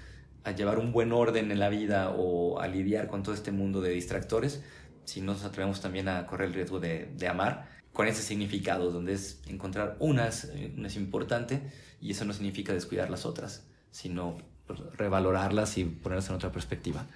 a, 0.44 0.52
llevar 0.52 0.78
un 0.78 0.92
buen 0.92 1.12
orden 1.12 1.50
en 1.50 1.58
la 1.58 1.68
vida 1.68 2.10
o 2.10 2.60
a 2.60 2.68
lidiar 2.68 3.08
con 3.08 3.24
todo 3.24 3.34
este 3.34 3.50
mundo 3.50 3.80
de 3.80 3.90
distractores 3.90 4.62
si 5.04 5.20
no 5.20 5.32
nos 5.32 5.44
atrevemos 5.44 5.80
también 5.80 6.08
a 6.08 6.26
correr 6.26 6.48
el 6.48 6.54
riesgo 6.54 6.80
de, 6.80 7.10
de 7.16 7.28
amar 7.28 7.75
con 7.96 8.06
ese 8.08 8.20
significado, 8.20 8.90
donde 8.90 9.14
es 9.14 9.40
encontrar 9.46 9.96
unas, 10.00 10.50
una 10.76 10.88
es 10.88 10.96
importante 10.96 11.62
y 11.98 12.10
eso 12.10 12.26
no 12.26 12.34
significa 12.34 12.74
descuidar 12.74 13.08
las 13.08 13.24
otras, 13.24 13.66
sino 13.90 14.36
pues, 14.66 14.80
revalorarlas 14.98 15.78
y 15.78 15.84
ponerlas 15.86 16.28
en 16.28 16.34
otra 16.34 16.52
perspectiva. 16.52 17.06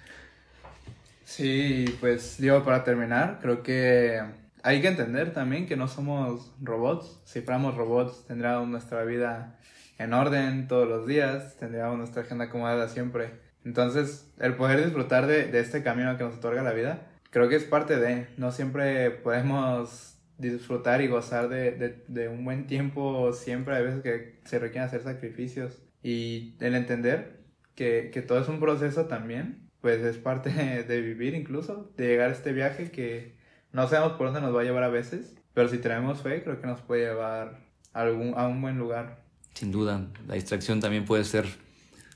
Sí, 1.23 1.85
pues 1.99 2.37
digo, 2.39 2.65
para 2.65 2.83
terminar, 2.83 3.37
creo 3.43 3.61
que 3.61 4.21
hay 4.63 4.81
que 4.81 4.87
entender 4.87 5.33
también 5.33 5.67
que 5.67 5.77
no 5.77 5.87
somos 5.87 6.51
robots. 6.59 7.21
Si 7.25 7.41
fuéramos 7.41 7.75
robots, 7.75 8.25
tendríamos 8.25 8.67
nuestra 8.67 9.03
vida 9.03 9.59
en 9.99 10.15
orden 10.15 10.67
todos 10.67 10.89
los 10.89 11.05
días, 11.05 11.57
tendríamos 11.57 11.99
nuestra 11.99 12.23
agenda 12.23 12.45
acomodada 12.45 12.89
siempre. 12.89 13.33
Entonces, 13.63 14.33
el 14.39 14.55
poder 14.55 14.83
disfrutar 14.83 15.27
de, 15.27 15.59
este 15.59 15.83
camino 15.83 16.17
que 16.17 16.23
nos 16.23 16.37
otorga 16.37 16.63
la 16.63 16.73
vida, 16.73 17.07
creo 17.29 17.49
que 17.49 17.55
es 17.55 17.65
parte 17.65 17.97
de, 17.97 18.25
no 18.37 18.51
siempre 18.51 19.11
podemos 19.11 20.17
disfrutar 20.41 21.01
y 21.01 21.07
gozar 21.07 21.49
de, 21.49 22.03
de 22.07 22.27
un 22.27 22.43
buen 22.43 22.67
tiempo, 22.67 23.31
siempre 23.33 23.75
hay 23.75 23.83
veces 23.83 24.01
que 24.01 24.39
se 24.43 24.59
requieren 24.59 24.87
hacer 24.87 25.03
sacrificios. 25.03 25.81
Y 26.03 26.55
el 26.59 26.75
entender 26.75 27.41
que, 27.75 28.09
que 28.11 28.21
todo 28.21 28.41
es 28.41 28.47
un 28.47 28.59
proceso 28.59 29.05
también, 29.05 29.69
pues 29.81 30.01
es 30.01 30.17
parte 30.17 30.49
de 30.87 31.01
vivir 31.01 31.33
incluso, 31.35 31.91
de 31.97 32.07
llegar 32.07 32.29
a 32.29 32.33
este 32.33 32.53
viaje 32.53 32.91
que 32.91 33.35
no 33.71 33.87
sabemos 33.87 34.13
por 34.13 34.27
dónde 34.27 34.41
nos 34.41 34.55
va 34.55 34.61
a 34.61 34.63
llevar 34.63 34.83
a 34.83 34.89
veces, 34.89 35.35
pero 35.53 35.67
si 35.67 35.77
tenemos 35.77 36.21
fe 36.21 36.43
creo 36.43 36.59
que 36.59 36.67
nos 36.67 36.81
puede 36.81 37.07
llevar 37.07 37.59
a, 37.93 38.01
algún, 38.01 38.33
a 38.37 38.47
un 38.47 38.61
buen 38.61 38.77
lugar. 38.77 39.23
Sin 39.53 39.71
duda, 39.71 40.07
la 40.27 40.35
distracción 40.35 40.79
también 40.79 41.05
puede 41.05 41.23
ser 41.23 41.45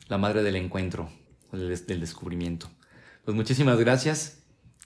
la 0.07 0.17
madre 0.17 0.43
del 0.43 0.55
encuentro, 0.55 1.09
del, 1.51 1.99
descubrimiento. 1.99 2.69
Pues 3.23 3.35
muchísimas 3.35 3.79
gracias, 3.79 4.43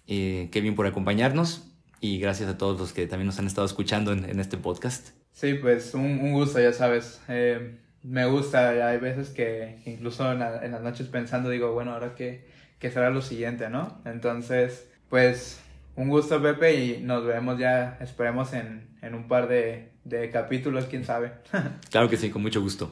eh, 0.08 0.50
Kevin, 0.52 0.76
por 0.76 0.88
acompañarnos 0.88 1.69
y 2.00 2.20
gracias 2.20 2.50
a 2.50 2.58
todos 2.58 2.80
los 2.80 2.94
que 2.94 3.08
también 3.08 3.28
nos 3.28 3.40
han 3.40 3.48
estado 3.48 3.66
escuchando 3.66 4.12
en, 4.12 4.40
este 4.40 4.58
podcast. 4.58 5.10
Sí, 5.32 5.54
pues 5.56 5.94
un, 5.94 6.20
un 6.20 6.34
gusto, 6.34 6.60
ya 6.60 6.74
sabes. 6.74 7.22
Eh, 7.28 7.78
me 8.04 8.26
gusta, 8.26 8.88
hay 8.88 8.98
veces 8.98 9.30
que 9.30 9.82
incluso 9.86 10.32
en, 10.32 10.42
en 10.42 10.72
las 10.72 10.82
noches 10.82 11.08
pensando 11.08 11.50
digo, 11.50 11.74
bueno, 11.74 11.94
ahora 11.94 12.16
que 12.16 12.48
que 12.80 12.90
será 12.90 13.10
lo 13.10 13.22
siguiente, 13.22 13.70
¿no? 13.70 14.02
Entonces, 14.06 14.90
pues 15.10 15.60
un 15.96 16.10
gusto 16.10 16.42
Pepe 16.42 16.76
y 16.84 17.02
nos 17.02 17.26
vemos 17.26 17.60
ya, 17.60 17.98
esperemos 18.00 18.54
en, 18.54 18.88
en 19.02 19.14
un 19.14 19.28
par 19.28 19.48
de, 19.48 19.92
de 20.06 20.30
capítulos, 20.30 20.86
quién 20.86 21.04
sabe. 21.04 21.34
claro 21.92 22.10
que 22.10 22.18
sí, 22.18 22.30
con 22.30 22.42
mucho 22.42 22.62
gusto. 22.62 22.92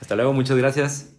Hasta 0.00 0.16
luego, 0.16 0.32
muchas 0.32 0.56
gracias. 0.58 1.11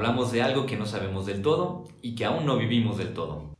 Hablamos 0.00 0.32
de 0.32 0.40
algo 0.40 0.64
que 0.64 0.78
no 0.78 0.86
sabemos 0.86 1.26
del 1.26 1.42
todo 1.42 1.84
y 2.00 2.14
que 2.14 2.24
aún 2.24 2.46
no 2.46 2.56
vivimos 2.56 2.96
del 2.96 3.12
todo. 3.12 3.50